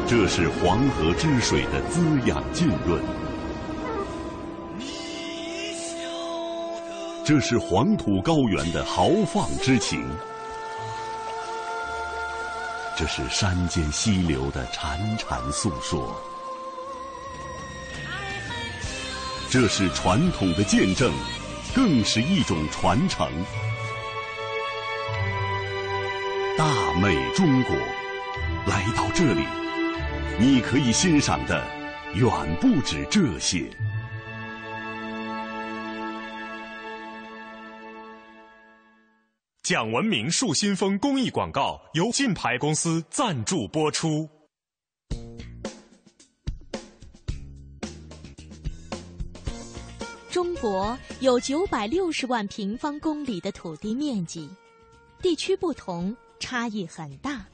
[0.06, 3.02] 这是黄河之水的滋养浸润，
[7.24, 10.04] 这是黄土高原的豪放之情，
[12.98, 16.20] 这是山间溪流的潺潺诉说，
[19.48, 21.12] 这是传统的见证，
[21.72, 23.30] 更是一种传承。
[26.56, 27.76] 大美中国，
[28.66, 29.46] 来到这里。
[30.36, 31.64] 你可以欣赏的
[32.14, 32.28] 远
[32.60, 33.70] 不止这些。
[39.68, 44.26] 讲文明树新风公益广告由金牌公司赞助播出。
[50.30, 54.48] 中国有九百六十万平方公里的土地面积，
[55.20, 57.44] 地区不同，差异很大。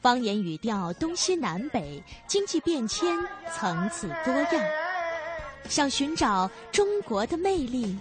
[0.00, 3.16] 方言语调东西南北，经济变迁
[3.56, 4.64] 层次多样。
[5.68, 7.96] 想寻找中国的魅力，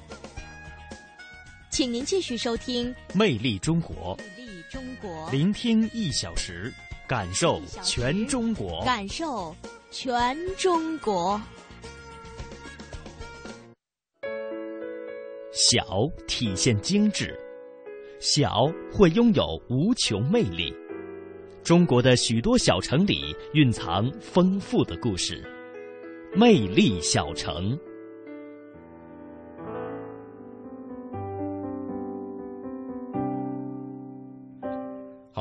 [1.73, 4.15] 请您继续收听《魅力中国》。
[4.37, 6.71] 魅力中国，聆听一小时，
[7.07, 9.55] 感受全中国，感受
[9.89, 11.41] 全中国。
[15.51, 15.83] 小
[16.27, 17.35] 体现精致，
[18.19, 20.71] 小会拥有无穷魅力。
[21.63, 25.43] 中国的许多小城里蕴藏丰富的故事，
[26.35, 27.75] 魅力小城。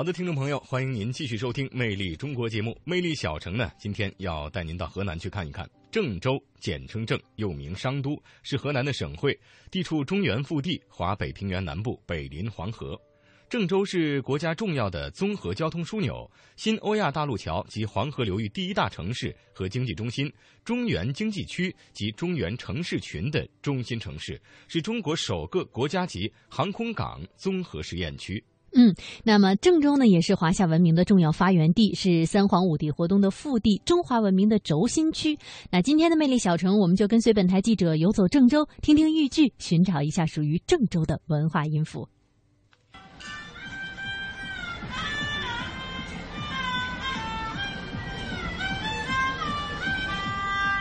[0.03, 2.73] 好的，听众朋友，欢迎您继续收听《魅力中国》节目。
[2.83, 5.65] 《魅力小城》呢，今天要带您到河南去看一看。
[5.93, 9.39] 郑州，简称郑，又名商都，是河南的省会，
[9.71, 13.01] 地处中原腹地，华北平原南部，北临黄河。
[13.49, 20.29] 郑州是国家重要的综合交通枢纽，新欧亚大陆桥及黄河流域第一大城市和经济中心，
[20.65, 28.43] 中原经济区及中原城市群的中心城市，是中国首个国家级航空港综合实验区。
[28.75, 35.39] 嗯，那么郑州呢，也是华夏文明的重要发源地，是三皇五帝活动的腹地，中华文明的轴心区。
[35.71, 42.09] 那今天的魅力小城，我们就跟随本台记者游走郑州，听听豫剧，寻找一下属于郑州的文化音符。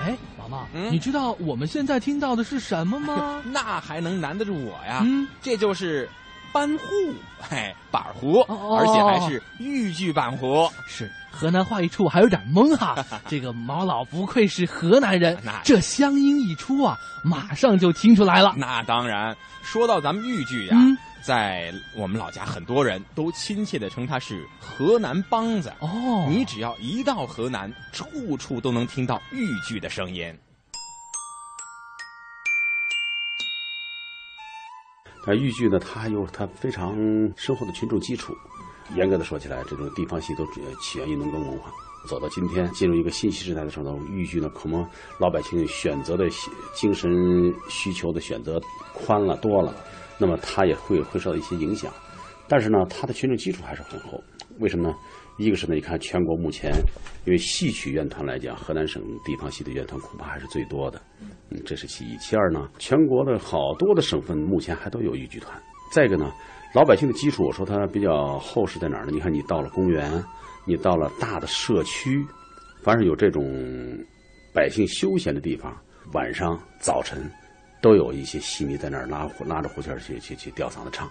[0.03, 3.43] 哎，毛毛，你知道我们现在听到的是什么吗？
[3.51, 5.03] 那还能难得住我呀？
[5.05, 6.09] 嗯，这就是
[6.51, 6.85] 班户，
[7.39, 10.69] 嘿，板胡，而且还是豫剧板胡。
[10.87, 13.03] 是河南话一出，我还有点懵哈。
[13.27, 18.53] 这个毛老不愧是河南人，这乡音一出啊，马上就听出来了。
[18.57, 20.77] 那当然，说到咱们豫剧呀。
[21.21, 25.71] 在我们老家，很多人都亲切的称他是河南梆子。
[25.79, 30.35] 哦，你只要一到河南，处处都能听到豫剧的声音。
[35.25, 36.95] 那豫剧呢，它有它非常
[37.35, 38.33] 深厚的群众基础。
[38.95, 40.45] 严格的说起来，这种地方戏都
[40.81, 41.71] 起源于农耕文化。
[42.07, 44.85] 走到今天，进入一个信息时代的时候，豫剧呢，可能
[45.19, 46.27] 老百姓选择的
[46.73, 47.09] 精神
[47.69, 48.59] 需求的选择
[48.93, 49.73] 宽了多了。
[50.17, 51.93] 那么它也会会受到一些影响，
[52.47, 54.21] 但是呢，它的群众基础还是很厚。
[54.59, 54.95] 为什么呢？
[55.41, 56.71] 一个是呢，你看全国目前，
[57.25, 61.01] 因为戏曲院团来讲，河南省地方戏的院团恐怕还是最多的，
[61.49, 62.17] 嗯，这是其一。
[62.17, 65.59] 其二呢，全国的好多的省份目前还都有豫剧团。
[65.91, 66.31] 再一个呢，
[66.73, 69.11] 老百姓的基础，我说它比较厚实在哪儿呢？
[69.11, 70.23] 你看，你到了公园，
[70.65, 72.25] 你到了大的社区，
[72.83, 73.43] 凡是有这种
[74.53, 75.75] 百姓休闲的地方，
[76.13, 77.29] 晚上、早晨。
[77.81, 81.09] 都有一些戏迷在那儿拉拉着胡琴去去去吊嗓子唱，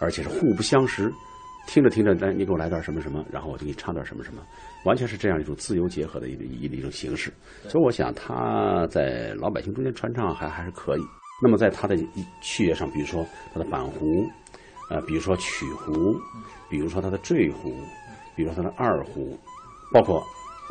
[0.00, 1.08] 而且是互不相识，
[1.72, 4.42] 听着听着，来你给我来段什么什么，然后我就给你唱段什么什么，
[4.84, 7.32] 完全是这样一种自由结合的一一一种形式。
[7.68, 11.00] 所以我想他在老百姓中间传唱还还是可以。
[11.40, 11.96] 那么在他的
[12.42, 14.04] 器乐上，比如说他的板胡，
[14.90, 15.92] 呃，比如说曲胡，
[16.68, 17.70] 比如说他的坠胡，
[18.34, 19.38] 比如说他的二胡，
[19.92, 20.20] 包括。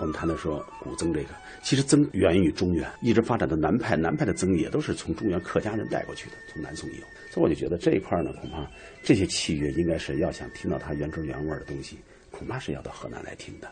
[0.02, 1.30] 我们谈的说古筝这个，
[1.62, 7.04] 其实筝源于中原，一直发展到南派，南派的筝也都是从中原客家人带过去的，从南宋有。
[7.30, 8.66] 所以我就觉得这一块呢，恐怕
[9.04, 11.98] 这些器乐应该是要想听到它原汁原味的东西，
[12.32, 13.70] 恐怕是要到河南来听的。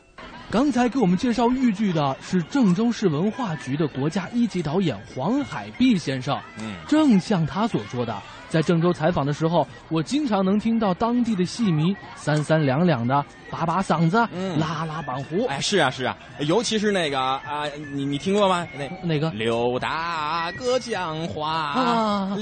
[0.49, 6.39] 刚才给我们介绍豫剧的是郑州市文化局的国家一级导演黄海碧先生。
[6.60, 8.16] 嗯，正像他所说的，
[8.47, 15.45] 在郑州采访的时候，我经常能听到当地的戏迷三三两两的把把嗓子、嗯拉拉板胡。
[15.47, 18.66] 哎，是啊是啊，尤其是那个啊，你你听过吗？
[18.78, 19.30] 那哪个？
[19.32, 22.36] 刘大哥讲话啊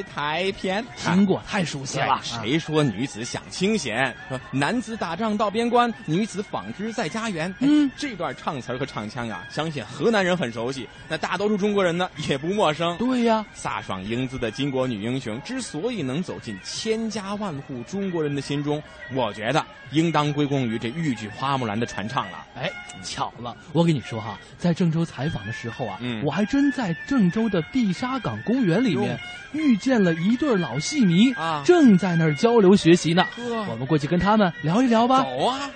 [0.00, 2.14] 理太偏，听过，太熟悉了。
[2.14, 4.14] 哎谁说女子享清闲？
[4.28, 7.54] 说男子打仗到边关，女子纺织在家园。
[7.58, 12.96] 嗯，这段唱词儿和唱腔啊，相信河南人很熟悉，那大多数中国人呢也不陌生。
[12.96, 18.82] 对呀，飒爽英姿的巾帼女英雄之所以能走进千家万户中国人的心中，
[19.12, 22.46] 我觉得应当归功于这豫剧《花木兰》的传唱了。
[22.54, 22.70] 哎，
[23.02, 29.18] 巧了，我跟你说哈，在郑州采访的时候啊，嗯我还真在郑州的地沙港公园里面
[29.52, 33.26] 遇见了一对老戏迷啊正在那儿交流学习呢。
[33.68, 35.22] 我们过去跟他们聊一聊吧。
[35.22, 35.70] 走啊！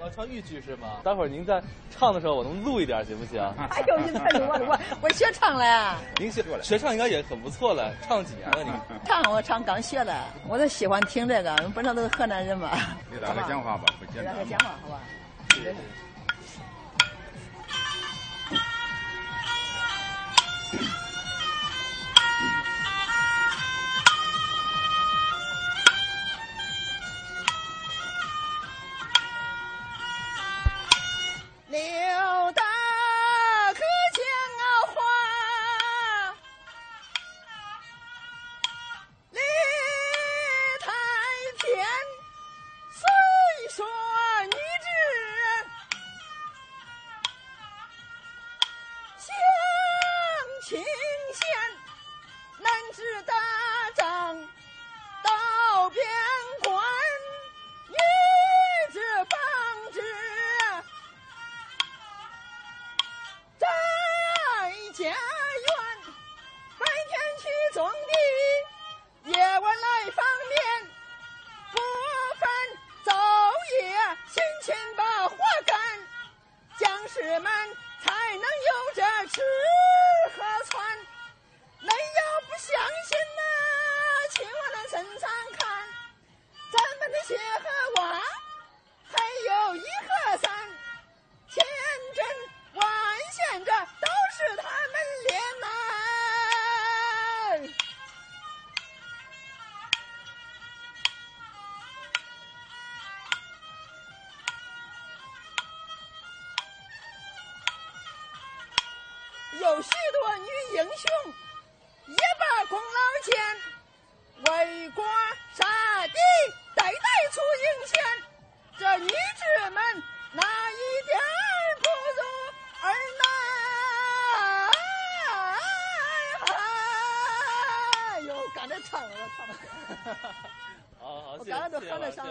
[0.00, 0.88] 要唱豫剧是吗？
[1.04, 3.40] 待会儿您在唱的时候，我能录一点行不行？
[3.70, 8.72] 哎呦，你太我我 我学唱了，您学学唱应该也很不错了，唱几年了您？
[9.04, 10.14] 唱我唱刚学的，
[10.48, 12.70] 我都喜欢听这个，本身都是河南人嘛。
[13.10, 14.56] 给大家讲话吧，不简单给大家。
[14.58, 15.00] 讲话好吧？
[20.72, 20.78] 刘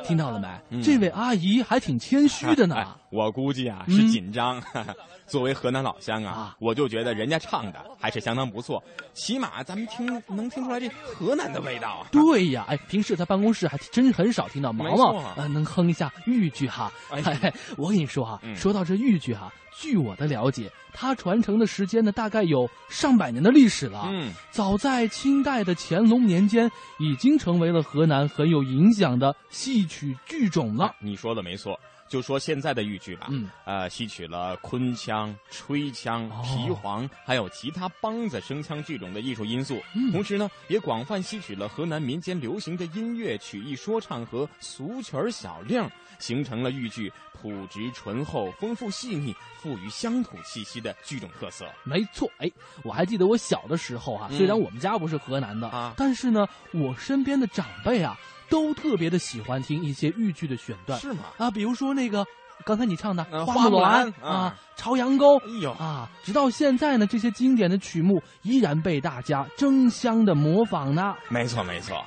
[0.10, 0.48] 听到了没？
[0.72, 2.76] 嗯这位阿姨还挺谦虚的呢。
[2.82, 4.62] 哎我估计啊嗯是紧张。
[5.26, 8.84] 作为河南老乡啊，我就觉得人家唱的还是相当不错，
[9.20, 12.08] 起码咱们听能听出来这河南的味道啊。
[12.10, 16.90] 对呀，哎，平时在办公室还真很少听到毛毛啊呃能哼一下豫剧哈。
[17.12, 24.08] 哎哎，我跟你说哈，嗯说到这豫剧哈，据我的了解，它传承的时间呢，大概有上百年的历史了。
[24.10, 30.96] 嗯，早在清代的乾隆年间，已经成为了河南很有影响的戏曲剧种了。
[31.02, 31.78] 你说的没错。
[32.10, 40.12] 就说现在的豫剧吧，嗯，呃，吸取了昆腔、吹腔、皮黄，还有其他梆子声腔剧种的艺术因素，嗯。
[40.12, 45.88] 同时呢，也广泛吸取了河南民间流行的音乐、曲艺说唱和俗曲儿小令，
[46.18, 51.66] 形成了豫剧朴质醇厚、丰富细腻、富于乡土气息的剧种特色。
[51.84, 52.52] 没错，哎，
[52.84, 54.38] 我还记得我小的时候啊，嗯。
[54.38, 58.20] 虽然我们家不是河南的啊，但是呢，我身边的长辈啊，
[58.50, 61.00] 都特别的喜欢听一些豫剧的选段。
[61.00, 61.24] 是吗？
[61.38, 62.26] 啊，比如说那个
[62.66, 71.16] 刚才你唱的呃《花木兰》啊，《朝阳沟》哎呦啊，直到现在呢，这些经典的曲目依然被大家争相的模仿呢。
[71.30, 72.04] 没错，没错。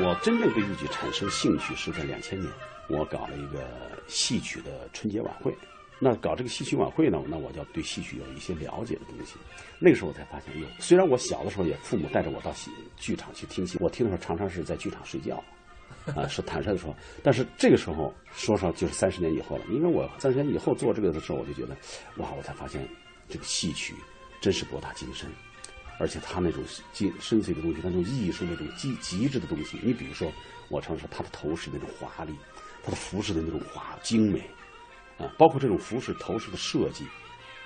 [0.00, 2.48] 我真正对豫剧产生兴趣是在两千年，
[2.88, 3.66] 我搞了一个
[4.06, 5.54] 戏曲的春节晚会。
[6.00, 9.34] 那搞这个戏曲晚会呢，那我就要对戏曲有一些了解的东西。
[9.80, 15.42] 那个时候我才发现，哟，虽然我小的时候也父母带着我到戏剧场去听戏，我听的时候常常是在剧场睡觉，
[16.14, 16.94] 啊，是坦率的说。
[17.20, 21.76] 但是这个时候说上就是三十年以后了，因为我三十年以后做这个的时候，我就觉得，
[22.18, 22.88] 哇，我才发现
[23.28, 23.92] 这个戏曲
[24.40, 25.28] 真是博大精深，
[25.98, 26.62] 而且他那种
[26.92, 29.80] 精深邃的东西，那种艺术那种极极致的东西。
[29.82, 30.30] 你比如说，
[30.68, 32.32] 我常说他的头饰那种华丽，
[32.88, 34.40] 他的服饰的那种华精美，
[35.18, 37.04] 啊，包括这种服饰头饰的设计。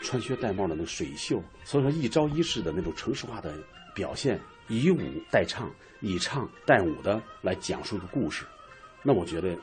[0.04, 3.56] 穿靴戴帽的那个水袖，所以说一招一式的那种城市化的
[3.94, 4.98] 表现，以舞
[5.30, 5.70] 代唱，
[6.00, 8.44] 以唱代舞的来讲述一个故事，
[9.04, 9.56] 那我觉得，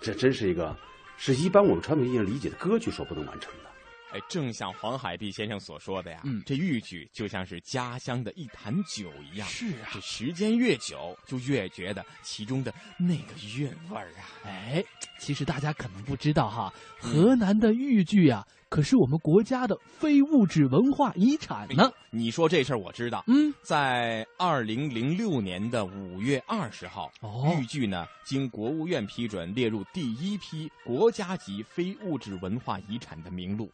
[0.00, 0.74] 这真是一个，
[1.18, 3.70] 是一般我们传统意义上理解的歌剧所不能完成的。
[4.12, 14.24] 哎，正像黄海碧先生所说的呀，嗯，这豫剧就像是家乡的一坛酒一样，是啊，这时间越久，就越觉得其中的那个韵味儿啊。
[14.44, 14.84] 哎，
[15.22, 18.44] 其实大家可能不知道哈，河南的豫剧啊。
[18.68, 21.92] 可是我们国家的非物质文化遗产呢？
[22.10, 23.22] 你说这事儿我知道。
[23.28, 27.08] 嗯，在二零零六年的五月二十号，
[27.56, 33.70] 豫剧呢经国务院批准列入第一批国家级非物质文化遗产的名录。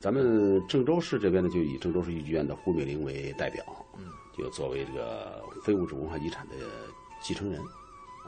[0.00, 3.62] 咱们郑州市这边呢，就以郑州市豫剧院的胡美玲为代表，
[3.98, 6.54] 嗯，就作为这个非物质文化遗产的
[7.20, 7.60] 继承人。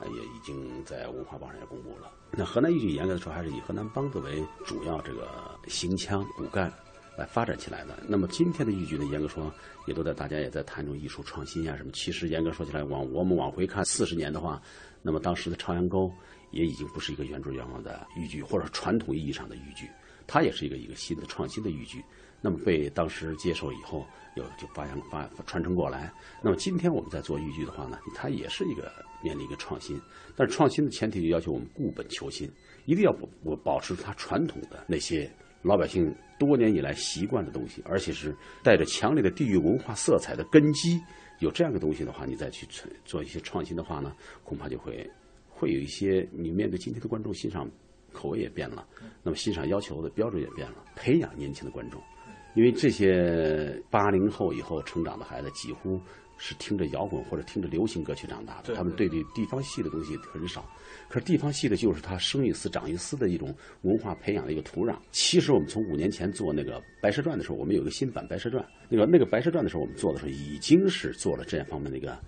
[0.06, 2.12] 也已经在文化榜上也公布了。
[2.30, 5.28] 那河南豫剧严格的说，还是以河南梆子为主要这个
[5.66, 6.72] 行腔骨干
[7.16, 7.98] 来发展起来的。
[8.06, 9.52] 那么今天的豫剧呢，严格说，
[9.86, 11.90] 也都在大家也在谈这种艺术创新呀什么。
[11.92, 14.60] 其实严格说起来，往我们往回看四十年的话，
[15.02, 16.06] 那么当时的《朝阳沟》
[16.50, 19.88] 也已经不是一个原汁原味的豫剧，或者传统意义上的豫剧，
[20.26, 22.04] 它也是一个一个新的创新的豫剧。
[22.40, 26.12] 那么被当时接受以后，又就发扬发传承过来。
[26.42, 30.00] 那么今天我们在做豫剧的话呢，它也是一个面临一个创新。
[30.36, 32.50] 但是创新的前提就要求我们固本求新，
[32.84, 35.28] 一定要保保持它传统的那些
[35.62, 41.00] 老百姓多年以来习惯的东西，而且是带着强烈的地域文化色彩的根基。
[41.40, 42.66] 有这样的东西的话，你再去
[43.04, 44.14] 做一些创新的话呢，
[44.44, 45.08] 恐怕就会
[45.48, 47.68] 会有一些你面对今天的观众欣赏
[48.12, 48.86] 口味也变了，
[49.22, 52.00] 那么欣赏要求的标准也变了，培养年轻的观众。
[52.54, 56.00] 因为这些八零后以后成长的孩子，几乎
[56.36, 60.68] 是听着摇滚或者听着流行歌曲长大的，他们对这地方戏的东西很少。
[61.08, 64.96] 可是地方戏的就是他生一丝长一丝的一种文化培养的一个土壤。
[65.10, 72.18] 其实我们从五年前做那个《白蛇传》的时候，我们有一个新版《白蛇传》，那个那个《白蛇传》的时候，我们做的时候已经是做了这样方面的一个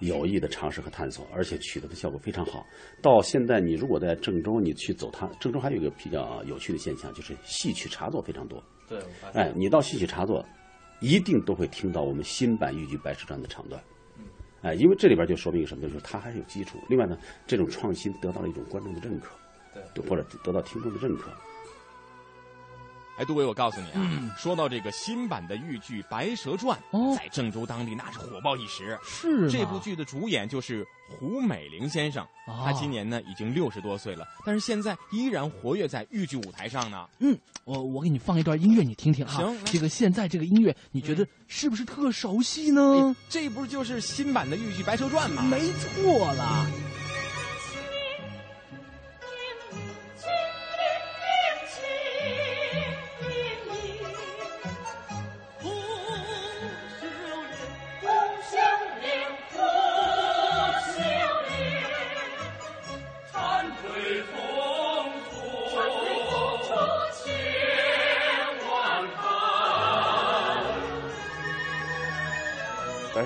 [0.00, 2.66] 有益的尝试和探索，而且取得的效果非常好。
[3.02, 8.62] 到现在，你如果在郑州，你去走它，郑州还有一个比较有趣的现象，就是戏曲茶座非常多。
[8.88, 8.98] 对，
[9.34, 10.44] 哎，你到戏曲茶座，
[11.00, 13.82] 一定都会听到我们新版豫剧《白蛇传》的唱段，
[14.62, 15.82] 哎，因为这里边就说明什么？
[15.82, 16.78] 就是它还是有基础。
[16.88, 19.36] 另外呢，这种创新得到了一种观众的认可，
[19.94, 21.30] 对，或者得到听众的认可。
[23.18, 26.78] 哎，杜伟，我告诉你啊，说到这个新版的豫剧《白蛇传》，
[27.16, 28.96] 在郑州当地那是火爆一时。
[29.04, 37.08] 是这部剧的主演就是胡美玲先生，他今年呢已经六十多岁了，但是现在依然活跃在豫剧舞台上呢。
[37.18, 39.34] 嗯，我我给你放一段音乐，你听听哈。
[39.34, 43.16] 行，这个现在这个音乐，你觉得是不是特熟悉呢？
[43.28, 45.42] 这不就是新版的豫剧《白蛇传》吗？
[45.42, 46.64] 没错了。《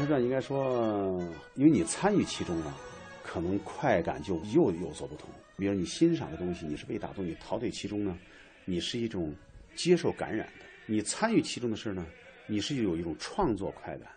[0.03, 1.22] 白蛇传》应该说，
[1.55, 2.74] 因为你参与其中了，
[3.22, 5.28] 可能快感就又有所不同。
[5.57, 8.18] 比如你欣赏的东西，你是被打动，你陶醉其中呢，
[8.64, 9.32] 你是一种
[9.76, 12.05] 接受感染的；你参与其中的事呢，
[12.48, 14.09] 你是有一种创作快感。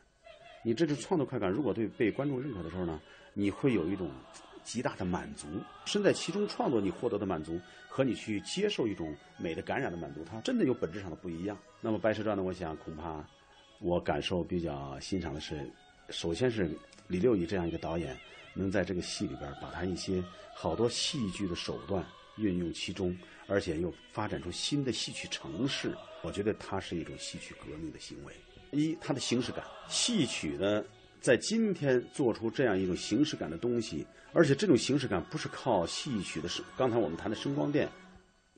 [0.64, 3.00] 你这种创作快感，如果对被观众认可的时候呢，
[3.36, 4.10] 你会有一种
[4.64, 5.46] 极大的满足。
[5.86, 11.56] 身在其中创作，你获得的满足和你去接受一种美的感染的满足，它真的有本质上的不一样。
[11.80, 13.24] 那么《白蛇传》呢，我想恐怕。
[13.86, 15.70] 我感受比较欣赏的是，
[16.10, 16.68] 首先是
[17.08, 18.18] 李六乙这样一个导演，
[18.56, 20.24] 能在这个戏里边把他一些
[20.56, 22.04] 好多戏剧的手段
[22.38, 23.16] 运用其中，
[23.46, 25.96] 而且又发展出新的戏曲程式。
[26.24, 28.34] 我觉得它是一种戏曲革命的行为。
[28.72, 30.84] 一，它的形式感，戏曲呢，
[31.22, 37.88] 在今天做出这样一种形式感的东西，而且这种形式感不是靠戏曲的声，刚才我们谈的声光电、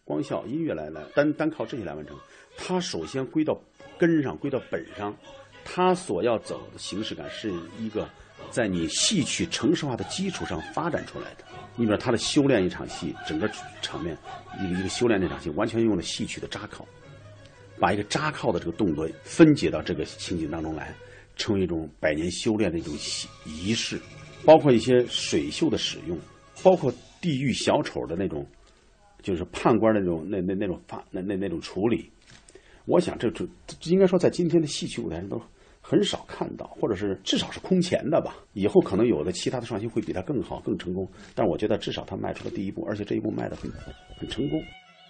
[0.05, 2.17] 光效、音乐来来单单靠这些来完成，
[2.55, 3.59] 它首先归到。
[3.98, 5.16] 根上归到本上，
[5.64, 8.10] 他所要走的形式感是一个
[8.50, 11.43] 在你戏曲程式化的基础上发展出来的。
[11.76, 13.50] 你比如他的修炼一场戏，整个
[13.82, 14.18] 场面
[14.60, 16.86] 一个一个修炼那场戏，完全用了戏曲的扎靠，
[17.80, 20.95] 把一个扎靠的这个动作分解到这个情景当中来，
[21.36, 22.93] 成为一种百年修炼的一种
[23.45, 24.00] 仪式。
[24.45, 26.18] 包括一些水袖的使用，
[26.64, 28.48] 包括地狱小丑的那种，
[29.22, 32.10] 就是判官的那种那那那种发那那那种处理。
[32.88, 33.46] 我想这这
[33.92, 35.40] 应该说在今天的戏曲舞台上都
[35.82, 38.36] 很少看到，或者是至少是空前的吧。
[38.54, 43.70] 以后可能有的其他的创新会比它更好、更成功，但我觉得至少它迈出了第一步，而且这一步迈得很
[44.18, 44.62] 很成功。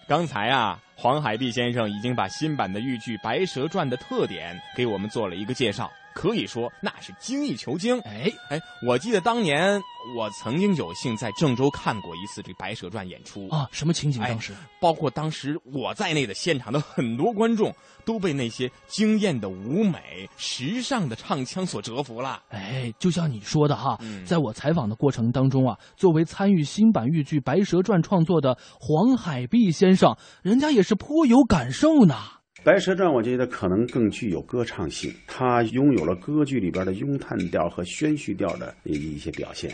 [0.08, 5.92] 刚才啊，黄海碧先生已经把新版的豫剧《白蛇传》的特点给我们做了一个介绍。
[6.18, 8.00] 可以说那是精益求精。
[8.00, 9.80] 哎哎，我记得当年
[10.18, 14.20] 我曾经有幸在郑州看过一次这《白蛇传》演出啊，什么情景？
[14.24, 14.52] 当时
[14.82, 17.72] 包括当时我在内的现场的很多观众
[18.04, 22.42] 都被那些惊艳的舞美、时尚的唱腔所折服了。
[22.50, 32.16] 哎，就像你说的哈，嗯在我采访的过程当中啊，作为参与新版豫剧《白蛇传》创作的黄海碧先生，人家也是颇有感受呢。
[32.64, 39.74] 《白蛇传》我觉得可能更具有歌唱性，它拥有了歌剧里边的咏叹调和宣叙调的一一些表现。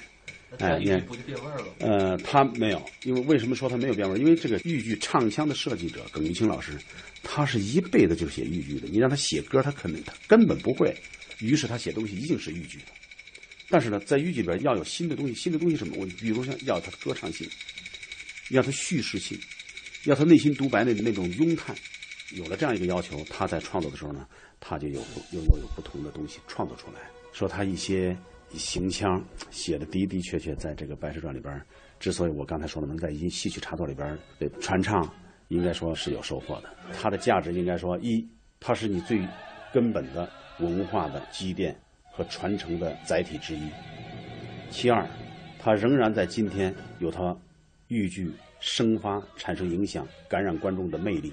[0.59, 1.65] 哎，你看，不就变味儿了？
[1.79, 4.17] 呃，他没有，因为为什么说他没有变味儿？
[4.19, 6.73] 因为这个豫剧唱腔的设计者耿玉清老师，
[7.23, 8.87] 他是一辈子就写豫剧的。
[8.87, 10.95] 你让他写歌，他肯定他根本不会，
[11.39, 12.85] 于是他写东西一定是豫剧的。
[13.69, 15.95] 但是呢，在豫剧里边要有新的东西，新的东西什么？
[15.97, 17.49] 我比如像要他的歌唱性，
[18.49, 19.35] 要他叙事性，
[20.03, 21.75] 要他内心独白的那种咏叹。
[22.33, 24.27] 有了这样一个要求，他在创作的时候呢，
[24.59, 24.99] 他就有
[25.31, 26.99] 又又有不同的东西创作出来。
[27.31, 28.15] 说他一些
[28.51, 31.61] 行腔写的的的确确，在这个《白蛇传》里边，
[31.99, 34.07] 之所以我刚才说的能在一戏曲插座里边
[34.39, 35.07] 呃传唱，
[35.47, 36.69] 应该说是有收获的。
[36.99, 38.27] 它的价值应该说，一，
[38.59, 39.19] 它是你最
[39.73, 40.29] 根本的
[40.59, 41.75] 文化的积淀
[42.11, 43.67] 和传承的载体之一；
[44.69, 45.07] 其二，
[45.59, 47.35] 它仍然在今天有它
[47.87, 51.31] 豫剧生发、产生影响、感染观众的魅力。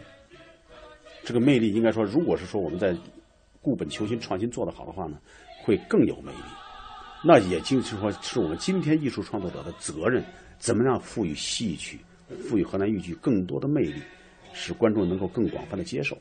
[1.24, 2.96] 这个魅力应该说，如果是说我们在
[3.60, 5.18] 固本求新、创新做得好的话呢，
[5.62, 6.38] 会更有魅力。
[7.22, 10.24] 那也就是说，是我们今天艺术创作者的责任，
[10.58, 11.98] 怎么样赋予戏曲、
[12.48, 14.00] 赋予河南豫剧更多的魅力，
[14.54, 16.16] 使观众能够更广泛的接受。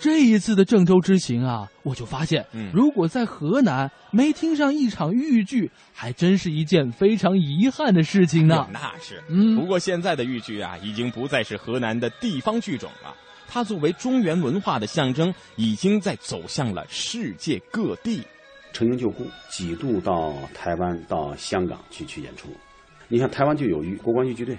[0.00, 8.66] 这一次的郑州之行啊，我就发现，嗯如果在河南没听上一场豫剧，还真是一件非常遗憾的事情呢。
[8.72, 13.14] 那是，嗯不过现在的豫剧啊，已经不再是河南的地方剧种了。
[13.52, 18.22] 它作为中原文化的象征，已经在走向了世界各地。
[18.72, 22.48] 陈英就故，几度到台湾、到香港去去演出。
[23.08, 24.56] 你看台湾就有豫国光豫剧队，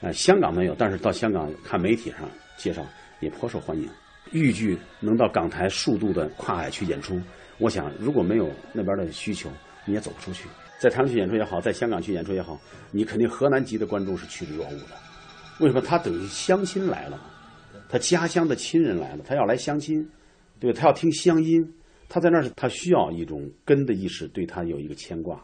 [0.00, 2.20] 呃，香港没有，但是到香港看媒体上
[2.56, 2.86] 介绍
[3.18, 3.88] 也颇受欢迎。
[4.30, 7.20] 豫剧能到港台数度的跨海去演出，
[7.58, 9.50] 我想如果没有那边的需求，
[9.84, 10.48] 你也走不出去。
[10.78, 12.56] 在台湾去演出也好，在香港去演出也好，
[12.92, 14.86] 你肯定河南籍的观众是趋之若鹜的。
[15.58, 15.80] 为什么？
[15.80, 17.20] 他等于相亲来了，
[17.92, 20.02] 他家乡的亲人来了，他要来相亲，
[20.58, 20.80] 对吧？
[20.80, 21.62] 他要听乡音。
[22.08, 25.38] 他在那儿，他需要一种根的意识，对他有一个牵挂，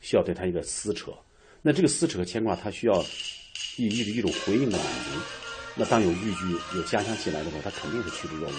[0.00, 1.10] 需要对他一个撕扯。
[1.62, 3.02] 那这个撕扯和牵挂，他需要
[3.78, 5.18] 一一一种回应的满足。
[5.74, 8.54] 那当有豫剧、有家乡戏来的时候，他肯定是趋之若鹜。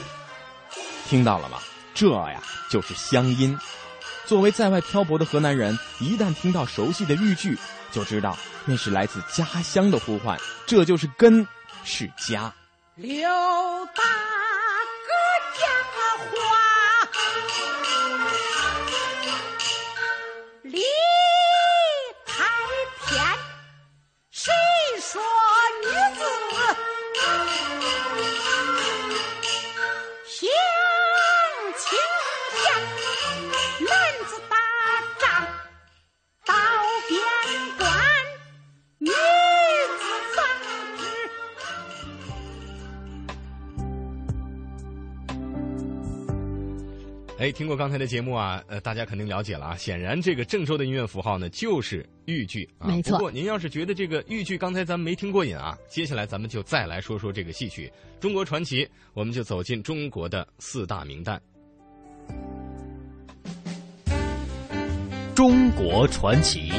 [1.05, 1.59] 听到了吗？
[1.93, 3.55] 这呀就是乡音。
[4.25, 7.55] 作为在外漂泊的河南人，一旦听到熟悉的豫剧，
[7.91, 8.35] 就知道
[8.65, 11.45] 那是来自家乡的呼唤，这就是根，
[11.83, 12.51] 是家。
[12.97, 14.01] 刘大
[15.05, 15.13] 哥
[15.53, 15.69] 讲
[16.31, 17.07] 话，
[20.63, 20.81] 理
[47.39, 49.75] 哎，听过刚才的节目啊，呃，大家肯定了解了啊。
[49.75, 52.87] 显然，这个郑州的音乐符号呢，就是豫剧啊。
[52.87, 57.87] 没错不过，您要是觉得这个豫剧刚才咱们没听过瘾啊，接下来咱们就再来说说这个戏曲
[58.19, 58.83] 《中国传奇》，
[59.13, 61.39] 我们就走进中国的四大名旦。
[65.35, 66.71] 中国传奇。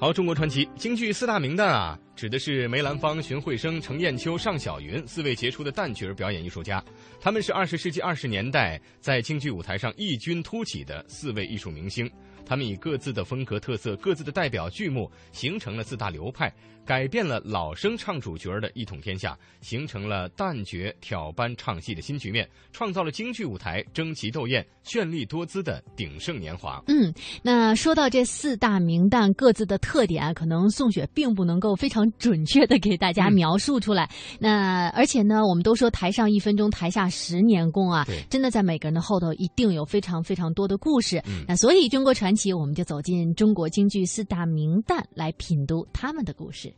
[0.00, 6.82] 好，中国传奇京剧四大名旦啊，指的是梅兰芳、荀慧生、程砚秋、尚小云四位杰出的旦角儿表演艺术家。
[7.20, 12.10] 他们是二十世纪二十年代在京剧舞台上异军突起的四位艺术明星。
[12.46, 16.50] 他们以各自的风格特色、各自的代表剧目，形成了四大流派，
[16.90, 26.82] 改变了老生唱主角的一统天下，形成了旦角挑班唱戏的新局面，创造了京剧舞台争奇斗艳、绚丽多姿的鼎盛年华。
[26.88, 27.14] 嗯，
[27.44, 34.10] 那说到这四大名旦各自的特点，可能宋雪并不能够非常准确的给大家描述出来。
[34.40, 41.22] 那而且呢，我们都说台上一分钟，台下十年功啊，真的在每个人的后头一定有非常非常多的故事。
[41.46, 46.74] 那所以中国传奇，我们就走进中国京剧四大名旦，来品读他们的故事。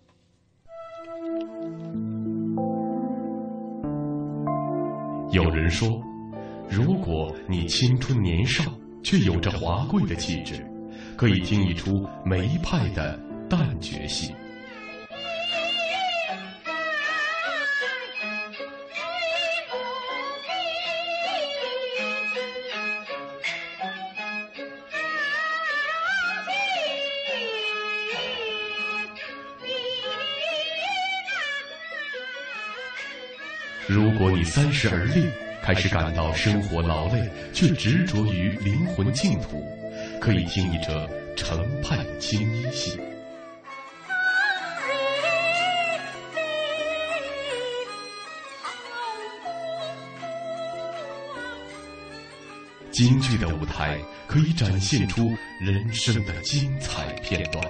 [5.31, 5.89] 有人说，
[6.69, 8.65] 如果你青春年少，
[9.03, 10.63] 却有着华贵的气质，
[11.17, 13.19] 可以听一出梅派的
[13.49, 14.35] 旦角戏。
[33.93, 35.27] 如果你三十而立，
[35.63, 39.63] 开始感到生活劳累，却执着于灵魂净土，
[40.19, 42.99] 可以听一折程派的青衣戏。
[52.91, 57.63] 京剧的舞台可以展现出人生的精彩片段。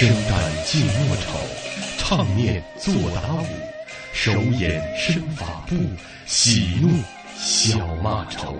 [0.00, 1.36] 生旦净末丑，
[1.96, 3.46] 唱念做打舞，
[4.12, 5.74] 手眼身法步，
[6.24, 6.88] 喜怒
[7.34, 8.54] 笑骂愁。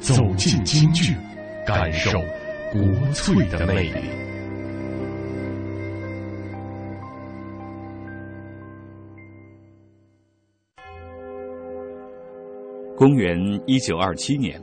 [0.00, 1.14] 走进京剧，
[1.66, 2.10] 感受
[2.72, 2.80] 国
[3.12, 4.00] 粹的魅力。
[12.96, 13.36] 公元
[13.66, 14.58] 一九二七年。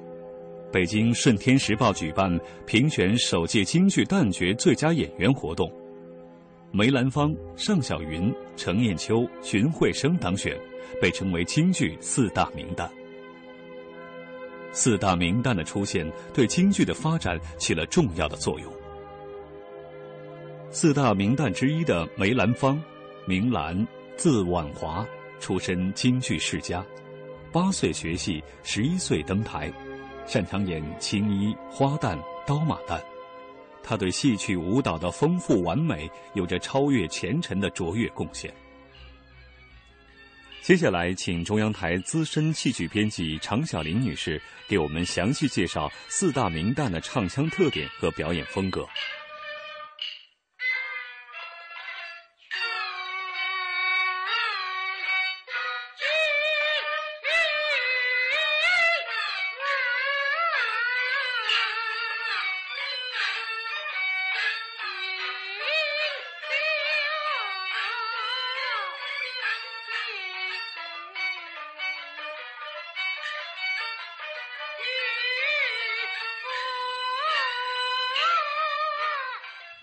[0.72, 5.72] 北京《顺天时报》举办评选首届京剧旦角最佳演员活动，
[6.72, 10.56] 梅兰芳、尚小云、程砚秋、荀慧生当选，
[11.02, 12.88] 被称为京剧四大名旦。
[14.72, 18.72] 四大名旦的出现对京剧的发展起了重要的作用。
[20.70, 22.80] 四大名旦之一的梅兰芳，
[23.26, 25.04] 名兰，字婉华，
[25.40, 26.86] 出身京剧世家，
[27.52, 29.74] 八岁学戏，十一岁登台。
[30.30, 32.16] 擅长演青衣、花旦、
[32.46, 33.02] 刀马旦，
[33.82, 38.54] 他对戏曲舞蹈的丰富完美有着超越前尘的卓越贡献。
[40.62, 48.86] 接下来，请中央台资深戏曲编辑常小玲女士给我们详细介绍四大名旦的唱腔特点和表演风格。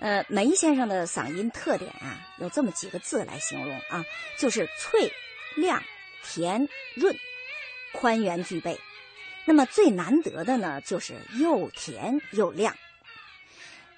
[0.07, 4.05] 呃，梅先生的嗓音特点啊，有这么几个字来形容啊，
[4.39, 5.13] 就是脆、
[5.57, 5.83] 亮、
[6.23, 7.13] 甜、润、
[7.93, 8.79] 宽圆俱备。
[9.45, 12.77] 那么最难得的呢，就是又甜又亮。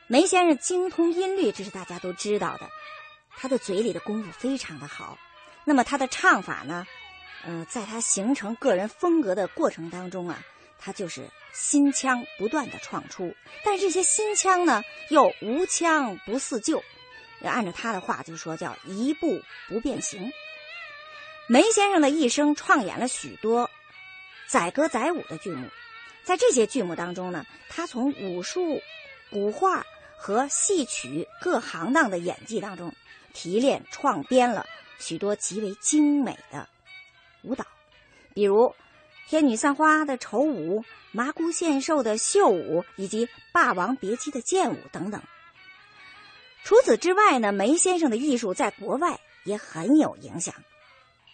[0.07, 2.67] 梅先生精通音律，这是大家都知道的。
[3.37, 5.19] 他的嘴里的功夫非常的好。
[5.67, 6.87] 那么他的唱法呢，
[7.45, 10.43] 呃，在他形成个人风格的过程当中啊，
[10.79, 11.29] 他就是。
[11.55, 16.81] 新腔不断的创出，但这些新腔呢又无腔不似旧，
[17.41, 20.31] 要按照他的话就说叫一步不变形。
[21.49, 23.69] 梅先生的一生创演了许多
[24.47, 25.67] 载歌载舞的剧目，
[26.23, 28.81] 在这些剧目当中呢，他从武术、
[29.29, 29.85] 古画
[30.17, 32.95] 和戏曲各行当的演技当中
[33.33, 34.65] 提炼创编了
[35.01, 36.69] 许多极为精美的
[37.43, 37.67] 舞蹈，
[38.33, 38.67] 比如
[39.29, 40.85] 《天女散花》的丑舞。
[41.11, 45.23] 麻姑献寿的秀舞，以及《霸王别姬》的剑舞等等。
[46.65, 50.55] 除此之外呢，梅先生的艺术在国外也很有影响。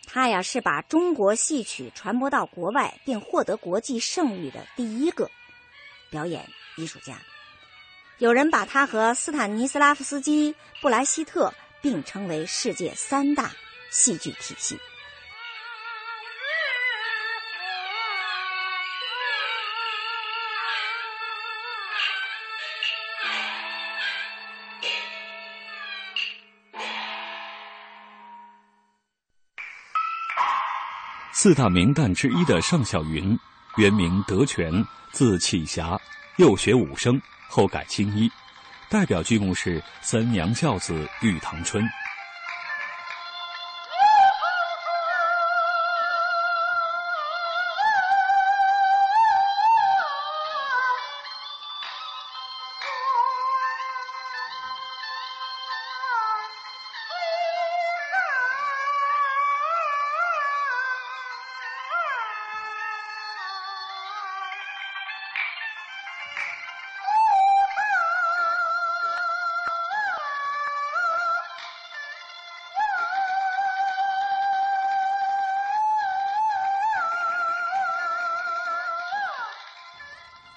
[0.07, 5.28] 他呀是把中国戏曲传播到国外，并获得国际盛誉的第一个
[6.09, 7.18] 表演艺术家。
[8.18, 13.51] 有人把他和斯坦尼斯拉夫斯基、布莱希特并称为世界三大
[13.90, 14.78] 戏剧体系。
[31.45, 33.38] 四大名旦之一的尚小云，
[33.76, 34.82] 原名德全，
[35.12, 36.01] 字启霞，
[36.38, 37.20] 幼学武生，
[37.51, 38.30] 后改青衣。
[38.88, 41.84] 代表剧目是《三娘教子玉堂春》。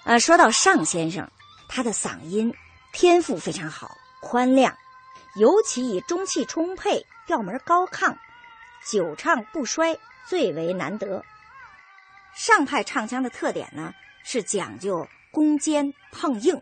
[0.07, 1.29] 呃，说到尚先生，
[1.67, 2.55] 他的嗓音
[2.93, 3.91] 天赋非常好，
[4.21, 4.73] 宽亮，
[5.35, 8.15] 尤其以中气充沛、调门高亢、
[8.89, 11.25] 久唱不衰最为难得。
[12.33, 13.93] 上派唱腔的特点呢，
[14.23, 16.61] 是讲究攻坚碰硬，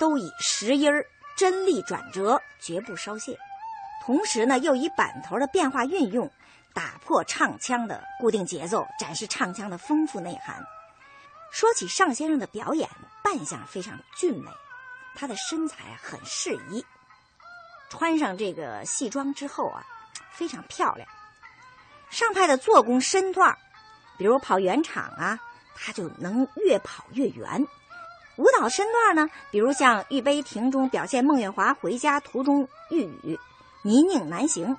[0.00, 1.06] 都以实音儿
[1.36, 3.38] 真力转折，绝不稍懈。
[4.04, 6.28] 同时呢，又以板头的变化运用，
[6.74, 10.60] 打破唱腔的固定节奏，展示唱腔的丰富内涵。
[11.52, 12.88] 说起尚先生的表演，
[13.22, 14.50] 扮相非常俊美，
[15.14, 16.84] 他的身材很适宜，
[17.90, 19.84] 穿上这个戏装之后啊，
[20.30, 21.06] 非常漂亮。
[22.08, 23.54] 上派的做工身段，
[24.16, 25.38] 比如跑圆场啊，
[25.74, 27.66] 他就能越跑越圆。
[28.36, 33.38] 舞蹈身段呢，比如像《玉杯亭》中表现孟月华回家途中遇雨，
[33.82, 34.74] 泥泞难行，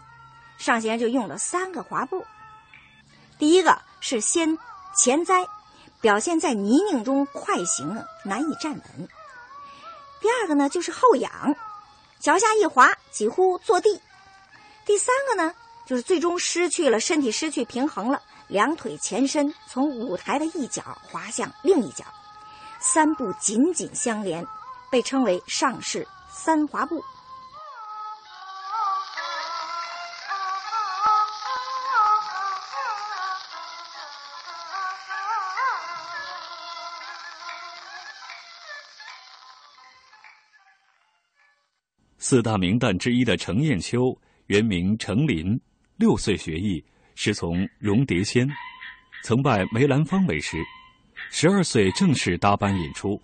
[0.57, 2.25] 尚先生就用了三个滑步。
[3.37, 4.57] 第一个是先
[4.97, 5.47] 前栽。
[6.03, 9.07] 表现在泥泞中快行难以站稳。
[10.19, 11.55] 第二个呢，就是后仰，
[12.19, 14.01] 脚下一滑，几乎坐地。
[14.85, 15.53] 第三个呢，
[15.85, 22.03] 就是最终失去了身体，失去平衡了，两腿前伸，从舞台的一角滑向另一角，
[22.81, 24.45] 三步紧紧相连，
[24.91, 27.01] 被称为上式三滑步。
[42.33, 45.61] 四大名旦之一的程砚秋，原名程琳，
[45.97, 48.49] 六岁学艺，师从荣蝶仙，
[49.23, 50.57] 曾拜梅兰芳为师。
[51.29, 53.21] 十二岁正式搭班演出。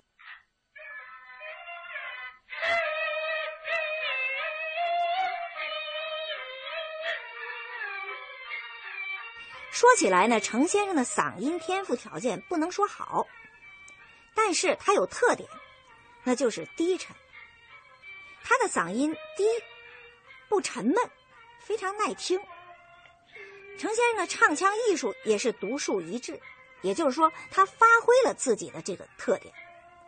[9.72, 13.26] 说起来呢，程先生的嗓音天赋条件不能说好，
[14.36, 15.50] 但是他有特点，
[16.24, 17.16] 那就是低沉。
[18.44, 19.44] 他的嗓音低，
[20.48, 20.96] 不沉闷，
[21.60, 22.40] 非常耐听。
[23.78, 26.40] 程先生的唱腔艺术也是独树一帜，
[26.82, 29.54] 也就是说，他发挥了自己的这个特点，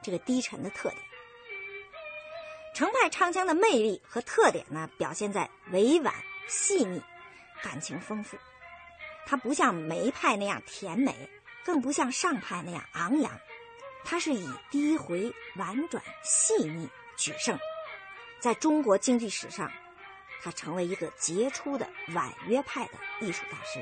[0.02, 1.02] 这个低沉的特点。
[2.74, 6.14] 程派唱腔的魅力和特点呢，表现在委婉
[6.48, 7.02] 细腻，
[7.62, 8.38] 感情丰富。
[9.26, 11.30] 它不像梅派那样甜美，
[11.64, 13.32] 更不像上派那样昂扬，
[14.04, 17.58] 它是以低回婉转细腻取胜。
[18.42, 19.72] 在中国京剧史上，
[20.42, 23.80] 他成为一个杰出的婉约派的艺术大师。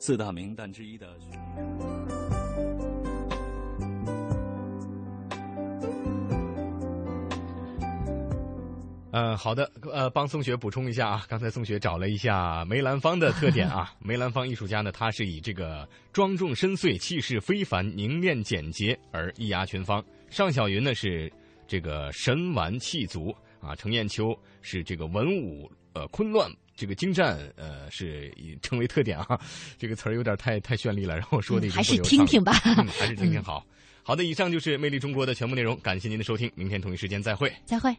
[0.00, 1.16] 四大名旦之一的。
[9.12, 21.30] 嗯，好的，呃，帮宋雪补充一下啊，刚才宋雪找了一下梅兰芳的特点啊， 梅兰芳艺术家呢，他是以这个庄重深邃、气势非凡、凝练简洁而一压群芳；尚小云呢是
[21.68, 29.38] 这个神完气足啊，程砚秋是这个文武呃昆乱，这个精湛呃是以称为特点啊，
[29.76, 32.52] 这个词儿有点太太绚丽了，然后说的 还是听听吧，
[32.98, 33.62] 还是听听好。
[34.02, 37.94] 好的，以上就是《魅力中国》的全部内容，感谢您的收听，明天同一时间再会，再会。